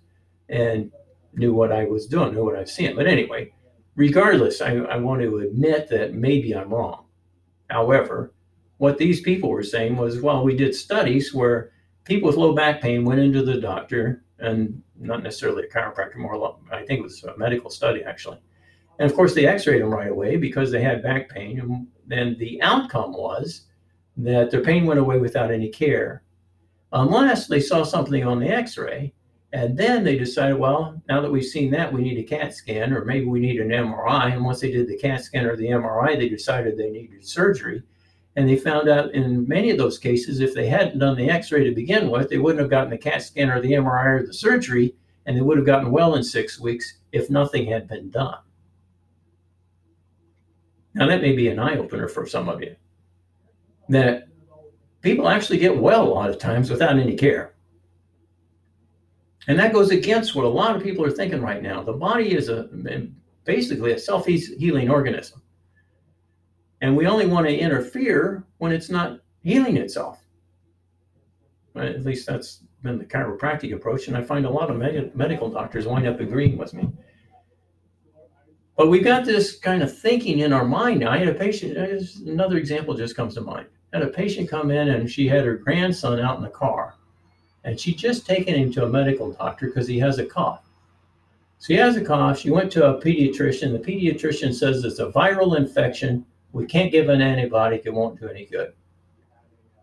and 0.49 0.91
knew 1.35 1.55
what 1.55 1.71
I 1.71 1.85
was 1.85 2.07
doing, 2.07 2.35
knew 2.35 2.45
what 2.45 2.57
I've 2.57 2.71
seen. 2.71 2.97
But 2.97 3.07
anyway, 3.07 3.53
regardless, 3.95 4.61
I, 4.61 4.77
I 4.77 4.97
want 4.97 5.21
to 5.23 5.39
admit 5.39 5.89
that 5.91 6.15
maybe 6.15 6.55
I'm 6.55 6.71
wrong. 6.71 7.05
However, 7.69 8.33
what 8.81 8.97
these 8.97 9.21
people 9.21 9.51
were 9.51 9.63
saying 9.63 9.95
was, 9.95 10.23
well, 10.23 10.43
we 10.43 10.57
did 10.57 10.75
studies 10.75 11.35
where 11.35 11.71
people 12.05 12.29
with 12.29 12.39
low 12.39 12.55
back 12.55 12.81
pain 12.81 13.05
went 13.05 13.21
into 13.21 13.43
the 13.43 13.61
doctor, 13.61 14.25
and 14.39 14.83
not 14.99 15.23
necessarily 15.23 15.65
a 15.65 15.69
chiropractor, 15.69 16.17
more 16.17 16.57
I 16.73 16.87
think 16.87 17.01
it 17.01 17.03
was 17.03 17.23
a 17.25 17.37
medical 17.37 17.69
study 17.69 18.03
actually. 18.03 18.39
And 18.99 19.11
of 19.11 19.15
course, 19.15 19.35
they 19.35 19.47
x-rayed 19.47 19.83
them 19.83 19.91
right 19.91 20.11
away 20.11 20.39
because 20.39 20.71
they 20.71 20.81
had 20.83 21.03
back 21.03 21.29
pain. 21.29 21.61
And 21.61 21.89
then 22.07 22.37
the 22.39 22.63
outcome 22.63 23.13
was 23.13 23.67
that 24.17 24.51
their 24.51 24.63
pain 24.63 24.87
went 24.87 24.99
away 24.99 25.19
without 25.19 25.51
any 25.51 25.69
care, 25.69 26.23
unless 26.93 27.49
they 27.49 27.61
saw 27.61 27.85
something 27.85 28.25
on 28.25 28.41
the 28.41 28.49
x-ray 28.49 29.13
and 29.53 29.77
then 29.77 30.05
they 30.05 30.17
decided, 30.17 30.57
well, 30.57 31.03
now 31.07 31.21
that 31.21 31.31
we've 31.31 31.45
seen 31.45 31.71
that, 31.73 31.93
we 31.93 32.01
need 32.01 32.17
a 32.19 32.23
CAT 32.23 32.55
scan, 32.55 32.95
or 32.95 33.05
maybe 33.05 33.27
we 33.27 33.41
need 33.41 33.61
an 33.61 33.69
MRI. 33.69 34.33
And 34.33 34.45
once 34.45 34.61
they 34.61 34.71
did 34.71 34.89
the 34.89 34.97
CAT 34.97 35.23
scan 35.23 35.45
or 35.45 35.57
the 35.57 35.67
MRI, 35.67 36.17
they 36.17 36.31
decided 36.31 36.79
they 36.79 36.91
needed 36.91 37.27
surgery. 37.27 37.83
And 38.41 38.49
they 38.49 38.57
found 38.57 38.89
out 38.89 39.13
in 39.13 39.47
many 39.47 39.69
of 39.69 39.77
those 39.77 39.99
cases, 39.99 40.41
if 40.41 40.55
they 40.55 40.67
hadn't 40.67 40.99
done 40.99 41.15
the 41.15 41.29
x 41.29 41.53
ray 41.53 41.63
to 41.63 41.75
begin 41.75 42.11
with, 42.11 42.31
they 42.31 42.39
wouldn't 42.39 42.63
have 42.63 42.71
gotten 42.71 42.89
the 42.89 42.97
CAT 42.97 43.23
scan 43.23 43.51
or 43.51 43.61
the 43.61 43.73
MRI 43.73 44.21
or 44.23 44.27
the 44.27 44.33
surgery, 44.33 44.95
and 45.27 45.37
they 45.37 45.43
would 45.43 45.59
have 45.59 45.67
gotten 45.67 45.91
well 45.91 46.15
in 46.15 46.25
six 46.25 46.59
weeks 46.59 47.01
if 47.13 47.29
nothing 47.29 47.67
had 47.67 47.87
been 47.87 48.09
done. 48.09 48.39
Now, 50.95 51.07
that 51.07 51.21
may 51.21 51.37
be 51.37 51.49
an 51.49 51.59
eye 51.59 51.77
opener 51.77 52.09
for 52.09 52.27
some 52.27 52.49
of 52.49 52.63
you 52.63 52.77
that 53.91 54.29
people 55.03 55.29
actually 55.29 55.59
get 55.59 55.77
well 55.77 56.09
a 56.09 56.09
lot 56.09 56.31
of 56.31 56.39
times 56.39 56.71
without 56.71 56.99
any 56.99 57.17
care. 57.17 57.53
And 59.49 59.59
that 59.59 59.75
goes 59.75 59.91
against 59.91 60.35
what 60.35 60.47
a 60.47 60.49
lot 60.49 60.75
of 60.75 60.83
people 60.83 61.05
are 61.05 61.11
thinking 61.11 61.43
right 61.43 61.63
now. 61.63 61.83
The 61.83 61.93
body 61.93 62.35
is 62.35 62.49
a 62.49 62.71
basically 63.45 63.93
a 63.93 63.99
self-healing 63.99 64.89
organism. 64.89 65.43
And 66.81 66.97
we 66.97 67.07
only 67.07 67.27
want 67.27 67.47
to 67.47 67.57
interfere 67.57 68.45
when 68.59 68.73
it's 68.73 68.89
not 68.89 69.21
healing 69.43 69.77
itself. 69.77 70.25
At 71.77 72.05
least 72.05 72.27
that's 72.27 72.63
been 72.83 72.99
the 72.99 73.05
chiropractic 73.05 73.75
approach. 73.75 74.09
And 74.09 74.17
I 74.17 74.23
find 74.23 74.47
a 74.47 74.51
lot 74.51 74.71
of 74.71 74.77
med- 74.77 75.15
medical 75.15 75.51
doctors 75.51 75.87
wind 75.87 76.07
up 76.07 76.21
agreeing 76.21 76.57
with 76.57 76.73
me. 76.75 76.91
But 78.77 78.89
we've 78.89 79.05
got 79.05 79.27
this 79.27 79.59
kind 79.59 79.83
of 79.83 79.97
thinking 79.97 80.39
in 80.39 80.53
our 80.53 80.65
mind. 80.65 81.05
I 81.05 81.19
had 81.19 81.29
a 81.29 81.35
patient, 81.35 81.77
uh, 81.77 82.31
another 82.31 82.57
example 82.57 82.95
just 82.95 83.15
comes 83.15 83.35
to 83.35 83.43
mind. 83.43 83.67
I 83.93 83.99
had 83.99 84.09
a 84.09 84.11
patient 84.11 84.49
come 84.49 84.71
in 84.71 84.89
and 84.89 85.11
she 85.11 85.29
had 85.29 85.45
her 85.45 85.57
grandson 85.57 86.19
out 86.19 86.37
in 86.37 86.43
the 86.43 86.49
car 86.49 86.95
and 87.65 87.79
she'd 87.79 87.99
just 87.99 88.27
taken 88.27 88.55
him 88.55 88.73
to 88.73 88.85
a 88.85 88.89
medical 88.89 89.33
doctor 89.33 89.67
because 89.67 89.87
he 89.87 89.99
has 89.99 90.19
a 90.19 90.25
cough. 90.25 90.63
So 91.59 91.75
he 91.75 91.75
has 91.75 91.97
a 91.97 92.05
cough. 92.05 92.39
She 92.39 92.51
went 92.51 92.73
to 92.73 92.87
a 92.87 93.01
pediatrician. 93.01 93.73
The 93.73 93.93
pediatrician 93.93 94.55
says 94.55 94.83
it's 94.85 94.99
a 94.99 95.11
viral 95.11 95.57
infection. 95.59 96.25
We 96.53 96.67
can't 96.67 96.93
give 96.93 97.09
an 97.09 97.21
antibiotic. 97.21 97.83
It 97.85 97.95
won't 97.95 98.21
do 98.21 98.29
any 98.29 98.47
good. 98.47 98.73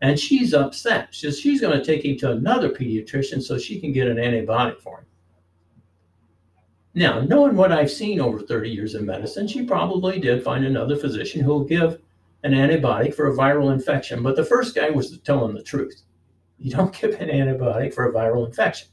And 0.01 0.19
she's 0.19 0.53
upset. 0.53 1.13
She's 1.13 1.61
going 1.61 1.77
to 1.77 1.83
take 1.83 2.05
him 2.05 2.17
to 2.19 2.31
another 2.31 2.69
pediatrician 2.69 3.41
so 3.41 3.57
she 3.57 3.79
can 3.79 3.91
get 3.91 4.07
an 4.07 4.17
antibiotic 4.17 4.79
for 4.79 4.99
him. 4.99 5.05
Now, 6.93 7.21
knowing 7.21 7.55
what 7.55 7.71
I've 7.71 7.91
seen 7.91 8.19
over 8.19 8.39
30 8.39 8.69
years 8.69 8.95
in 8.95 9.05
medicine, 9.05 9.47
she 9.47 9.63
probably 9.63 10.19
did 10.19 10.43
find 10.43 10.65
another 10.65 10.95
physician 10.95 11.41
who 11.41 11.51
will 11.51 11.63
give 11.63 11.99
an 12.43 12.53
antibiotic 12.53 13.13
for 13.13 13.27
a 13.27 13.35
viral 13.35 13.71
infection. 13.71 14.23
But 14.23 14.35
the 14.35 14.43
first 14.43 14.75
guy 14.75 14.89
was 14.89 15.17
telling 15.19 15.53
the 15.53 15.63
truth 15.63 16.03
you 16.57 16.71
don't 16.71 16.93
give 17.01 17.19
an 17.21 17.29
antibiotic 17.29 17.93
for 17.93 18.09
a 18.09 18.13
viral 18.13 18.47
infection. 18.47 18.87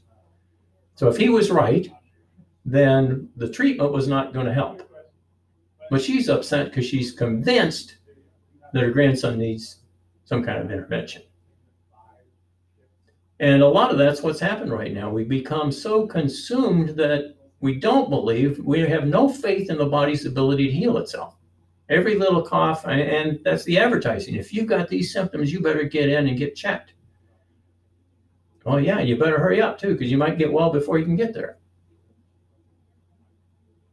So 0.95 1.07
if 1.09 1.17
he 1.17 1.29
was 1.29 1.51
right, 1.51 1.91
then 2.63 3.29
the 3.35 3.49
treatment 3.49 3.91
was 3.91 4.07
not 4.07 4.33
going 4.33 4.45
to 4.45 4.53
help. 4.53 4.81
But 5.89 6.01
she's 6.01 6.29
upset 6.29 6.65
because 6.65 6.85
she's 6.85 7.11
convinced 7.11 7.97
that 8.73 8.83
her 8.83 8.91
grandson 8.91 9.37
needs 9.37 9.77
some 10.25 10.43
kind 10.43 10.59
of 10.59 10.71
intervention. 10.71 11.21
And 13.39 13.61
a 13.61 13.67
lot 13.67 13.91
of 13.91 13.97
that's 13.97 14.23
what's 14.23 14.39
happened 14.39 14.71
right 14.71 14.93
now. 14.93 15.09
We 15.09 15.23
become 15.23 15.71
so 15.71 16.07
consumed 16.07 16.89
that 16.97 17.35
we 17.59 17.75
don't 17.75 18.09
believe, 18.09 18.59
we 18.59 18.79
have 18.81 19.07
no 19.07 19.27
faith 19.27 19.69
in 19.69 19.77
the 19.77 19.85
body's 19.85 20.25
ability 20.25 20.67
to 20.67 20.73
heal 20.73 20.97
itself. 20.97 21.35
Every 21.89 22.15
little 22.15 22.41
cough, 22.41 22.85
and 22.87 23.39
that's 23.43 23.63
the 23.65 23.77
advertising. 23.77 24.35
If 24.35 24.53
you've 24.53 24.67
got 24.67 24.87
these 24.87 25.13
symptoms, 25.13 25.51
you 25.51 25.61
better 25.61 25.83
get 25.83 26.09
in 26.09 26.27
and 26.27 26.37
get 26.37 26.55
checked. 26.55 26.93
Well, 28.63 28.79
yeah, 28.79 28.99
you 29.01 29.17
better 29.17 29.39
hurry 29.39 29.61
up 29.61 29.77
too, 29.77 29.93
because 29.93 30.09
you 30.09 30.17
might 30.17 30.39
get 30.39 30.51
well 30.51 30.71
before 30.71 30.97
you 30.97 31.05
can 31.05 31.15
get 31.15 31.33
there. 31.33 31.57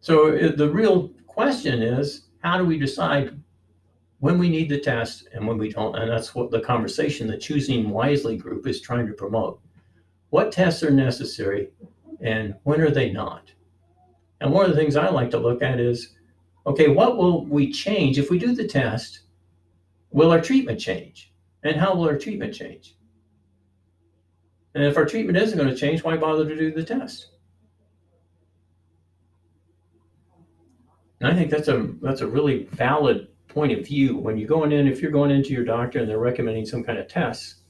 So 0.01 0.37
uh, 0.37 0.57
the 0.57 0.71
real 0.71 1.11
question 1.35 1.83
is, 1.83 2.29
how 2.43 2.59
do 2.59 2.65
we 2.65 2.79
decide 2.79 3.39
when 4.21 4.39
we 4.39 4.49
need 4.49 4.69
the 4.69 4.79
test 4.79 5.29
and 5.33 5.47
when 5.47 5.59
we 5.59 5.71
don't? 5.71 5.97
And 5.97 6.11
that's 6.11 6.35
what 6.35 6.51
the 6.51 6.61
conversation 6.61 7.27
the 7.27 7.37
Choosing 7.37 7.91
Wisely 7.91 8.37
group 8.37 8.67
is 8.67 8.81
trying 8.81 9.07
to 9.07 9.13
promote. 9.13 9.61
What 10.31 10.53
tests 10.53 10.83
are 10.83 10.91
necessary 10.91 11.71
and 12.21 12.55
when 12.63 12.81
are 12.81 12.91
they 12.91 13.11
not? 13.11 13.51
And 14.41 14.53
one 14.53 14.65
of 14.65 14.71
the 14.71 14.77
things 14.77 14.97
I 14.97 15.09
like 15.09 15.31
to 15.31 15.39
look 15.39 15.63
at 15.63 15.81
is, 15.81 16.15
okay, 16.67 16.89
what 16.89 17.17
will 17.17 17.45
we 17.47 17.73
change 17.73 18.19
if 18.19 18.31
we 18.31 18.39
do 18.39 18.55
the 18.55 18.67
test? 18.67 19.21
Will 20.11 20.31
our 20.31 20.41
treatment 20.41 20.81
change? 20.81 21.33
And 21.65 21.77
how 21.77 21.95
will 21.95 22.09
our 22.09 22.19
treatment 22.19 22.55
change? 22.55 22.97
And 24.75 24.85
if 24.85 24.97
our 24.97 25.05
treatment 25.05 25.39
isn't 25.39 25.59
going 25.59 25.71
to 25.71 25.77
change, 25.77 26.03
why 26.03 26.17
bother 26.17 26.49
to 26.49 26.57
do 26.57 26.73
the 26.73 26.85
test? 26.85 27.32
And 31.23 31.31
I 31.31 31.37
think 31.37 31.51
that's 31.53 31.69
a 31.69 31.89
that's 32.01 32.21
a 32.21 32.27
really 32.27 32.65
valid 32.73 33.29
point 33.47 33.79
of 33.79 33.87
view 33.87 34.17
when 34.17 34.37
you're 34.37 34.49
going 34.49 34.73
in. 34.73 34.89
If 34.89 35.01
you're 35.01 35.13
going 35.13 35.31
into 35.31 35.51
your 35.51 35.65
doctor 35.65 36.01
and 36.01 36.09
they're 36.09 36.19
recommending 36.19 36.67
some 36.67 36.83
kind 36.83 36.99
of 36.99 37.07
tests, 37.07 37.63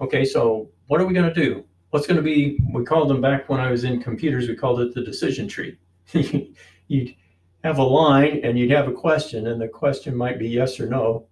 okay, 0.00 0.24
so 0.24 0.68
what 0.88 1.00
are 1.00 1.06
we 1.06 1.14
going 1.14 1.32
to 1.32 1.34
do? 1.34 1.64
What's 1.90 2.08
going 2.08 2.16
to 2.16 2.22
be? 2.22 2.58
We 2.72 2.84
called 2.84 3.08
them 3.08 3.20
back 3.20 3.48
when 3.48 3.60
I 3.60 3.70
was 3.70 3.84
in 3.84 4.02
computers. 4.02 4.48
We 4.48 4.56
called 4.56 4.80
it 4.80 4.94
the 4.94 5.04
decision 5.04 5.46
tree. 5.46 5.78
you'd 6.12 7.14
have 7.62 7.78
a 7.78 7.84
line 7.84 8.40
and 8.42 8.58
you'd 8.58 8.72
have 8.72 8.88
a 8.88 8.92
question, 8.92 9.46
and 9.46 9.60
the 9.60 9.68
question 9.68 10.16
might 10.16 10.40
be 10.40 10.48
yes 10.48 10.80
or 10.80 10.86
no. 10.86 11.28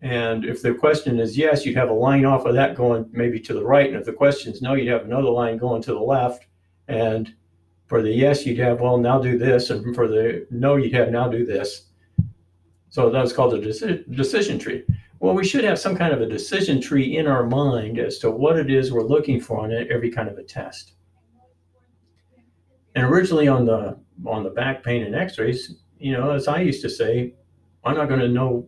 And 0.00 0.44
if 0.44 0.60
the 0.60 0.74
question 0.74 1.20
is 1.20 1.38
yes, 1.38 1.64
you'd 1.64 1.76
have 1.76 1.90
a 1.90 1.94
line 1.94 2.24
off 2.24 2.46
of 2.46 2.54
that 2.54 2.74
going 2.74 3.08
maybe 3.12 3.38
to 3.38 3.54
the 3.54 3.64
right. 3.64 3.86
And 3.86 3.96
if 3.96 4.04
the 4.04 4.12
question 4.12 4.52
is 4.52 4.60
no, 4.60 4.74
you'd 4.74 4.92
have 4.92 5.04
another 5.04 5.30
line 5.30 5.56
going 5.56 5.82
to 5.82 5.92
the 5.92 6.00
left. 6.00 6.46
And 6.88 7.32
for 7.92 8.00
the 8.00 8.10
yes, 8.10 8.46
you'd 8.46 8.58
have, 8.58 8.80
well, 8.80 8.96
now 8.96 9.18
do 9.18 9.36
this. 9.36 9.68
And 9.68 9.94
for 9.94 10.08
the 10.08 10.46
no, 10.50 10.76
you'd 10.76 10.94
have 10.94 11.10
now 11.10 11.28
do 11.28 11.44
this. 11.44 11.88
So 12.88 13.10
that's 13.10 13.34
called 13.34 13.52
a 13.52 13.60
deci- 13.60 14.16
decision 14.16 14.58
tree. 14.58 14.84
Well, 15.20 15.34
we 15.34 15.44
should 15.44 15.62
have 15.64 15.78
some 15.78 15.94
kind 15.94 16.14
of 16.14 16.22
a 16.22 16.26
decision 16.26 16.80
tree 16.80 17.18
in 17.18 17.26
our 17.26 17.44
mind 17.44 17.98
as 17.98 18.16
to 18.20 18.30
what 18.30 18.58
it 18.58 18.70
is 18.70 18.90
we're 18.90 19.02
looking 19.02 19.42
for 19.42 19.60
on 19.60 19.72
every 19.90 20.10
kind 20.10 20.30
of 20.30 20.38
a 20.38 20.42
test. 20.42 20.94
And 22.94 23.04
originally 23.04 23.46
on 23.46 23.66
the 23.66 23.98
on 24.24 24.42
the 24.42 24.48
back 24.48 24.82
pain 24.82 25.02
and 25.02 25.14
x-rays, 25.14 25.74
you 25.98 26.12
know, 26.12 26.30
as 26.30 26.48
I 26.48 26.62
used 26.62 26.80
to 26.80 26.88
say, 26.88 27.34
I'm 27.84 27.94
not 27.94 28.08
going 28.08 28.20
to 28.20 28.28
know 28.28 28.66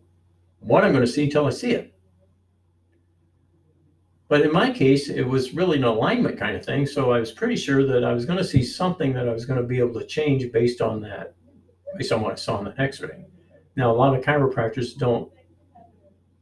what 0.59 0.85
I'm 0.85 0.91
going 0.91 1.03
to 1.03 1.11
see 1.11 1.23
until 1.23 1.47
I 1.47 1.49
see 1.49 1.71
it. 1.71 1.94
But 4.27 4.41
in 4.41 4.51
my 4.51 4.71
case, 4.71 5.09
it 5.09 5.23
was 5.23 5.53
really 5.53 5.77
an 5.77 5.83
alignment 5.83 6.39
kind 6.39 6.55
of 6.55 6.65
thing. 6.65 6.87
So 6.87 7.11
I 7.11 7.19
was 7.19 7.31
pretty 7.31 7.55
sure 7.55 7.85
that 7.85 8.03
I 8.03 8.13
was 8.13 8.25
going 8.25 8.39
to 8.39 8.43
see 8.43 8.63
something 8.63 9.13
that 9.13 9.29
I 9.29 9.33
was 9.33 9.45
going 9.45 9.61
to 9.61 9.67
be 9.67 9.79
able 9.79 9.99
to 9.99 10.05
change 10.05 10.51
based 10.51 10.81
on 10.81 10.99
that, 11.01 11.35
based 11.97 12.11
on 12.11 12.21
what 12.21 12.31
I 12.31 12.35
saw 12.35 12.57
in 12.59 12.65
the 12.65 12.81
x 12.81 13.01
ray. 13.01 13.25
Now, 13.75 13.91
a 13.91 13.93
lot 13.93 14.15
of 14.15 14.23
chiropractors 14.23 14.97
don't 14.97 15.31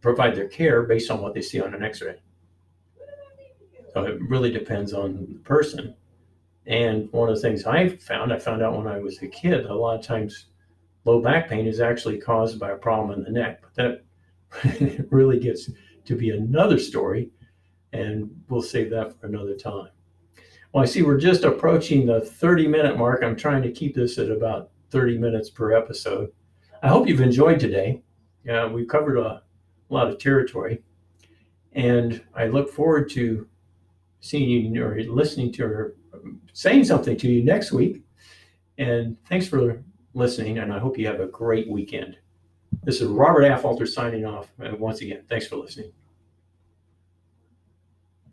provide 0.02 0.36
their 0.36 0.48
care 0.48 0.84
based 0.84 1.12
on 1.12 1.22
what 1.22 1.34
they 1.34 1.41
see 1.41 1.62
on 1.62 1.74
an 1.74 1.84
x 1.84 2.02
ray. 2.02 2.22
So 3.93 4.06
it 4.06 4.19
really 4.22 4.52
depends 4.52 4.93
on 4.93 5.28
the 5.34 5.39
person. 5.39 5.96
And 6.65 7.12
one 7.12 7.30
of 7.30 7.36
the 7.36 7.41
things 7.41 7.65
I 7.65 7.89
found, 7.89 8.32
I 8.32 8.39
found 8.39 8.62
out 8.62 8.78
when 8.78 8.88
I 8.88 9.00
was 9.00 9.22
a 9.22 9.28
kid, 9.28 9.65
a 9.65 9.74
lot 9.74 10.00
of 10.00 10.06
times 10.06 10.48
low 11.06 11.22
back 11.22 11.50
pain 11.50 11.67
is 11.67 11.82
actually 11.82 12.17
caused 12.17 12.60
by 12.60 12.72
a 12.72 12.78
problem 12.78 13.17
in 13.17 13.24
the 13.24 13.32
neck. 13.32 13.62
But 13.62 13.76
that 14.63 15.08
really 15.12 15.39
gets 15.39 15.69
to 16.06 16.15
be 16.15 16.32
another 16.32 16.80
story, 16.80 17.30
and 17.93 18.29
we'll 18.49 18.62
save 18.62 18.89
that 18.89 19.19
for 19.19 19.27
another 19.27 19.56
time. 19.56 19.89
Well, 20.73 20.84
I 20.84 20.88
see 20.88 21.03
we're 21.03 21.17
just 21.17 21.43
approaching 21.43 22.06
the 22.06 22.19
30 22.19 22.67
minute 22.67 22.97
mark. 22.97 23.23
I'm 23.23 23.36
trying 23.36 23.62
to 23.62 23.71
keep 23.71 23.95
this 23.95 24.17
at 24.17 24.32
about 24.32 24.71
30 24.89 25.19
minutes 25.19 25.49
per 25.49 25.73
episode. 25.73 26.32
I 26.82 26.89
hope 26.89 27.08
you've 27.08 27.21
enjoyed 27.21 27.60
today. 27.60 28.01
Uh, 28.51 28.69
we've 28.73 28.88
covered 28.88 29.17
a 29.17 29.43
lot 29.89 30.10
of 30.10 30.17
territory, 30.17 30.82
and 31.71 32.21
I 32.36 32.47
look 32.47 32.69
forward 32.69 33.10
to 33.12 33.47
seeing 34.19 34.73
you 34.73 34.84
or 34.84 34.99
listening 35.03 35.51
to 35.53 35.63
or 35.63 35.95
saying 36.53 36.86
something 36.86 37.17
to 37.17 37.29
you 37.29 37.43
next 37.43 37.71
week. 37.71 38.03
And 38.77 39.17
thanks 39.29 39.47
for 39.47 39.84
listening, 40.13 40.58
and 40.58 40.73
I 40.73 40.79
hope 40.79 40.97
you 40.97 41.08
have 41.08 41.19
a 41.19 41.27
great 41.27 41.69
weekend. 41.69 42.17
This 42.84 42.99
is 42.99 43.08
Robert 43.08 43.43
Affolter 43.43 43.86
signing 43.86 44.25
off. 44.25 44.51
And 44.60 44.79
once 44.79 45.01
again, 45.01 45.23
thanks 45.29 45.47
for 45.47 45.58
listening. 45.58 45.93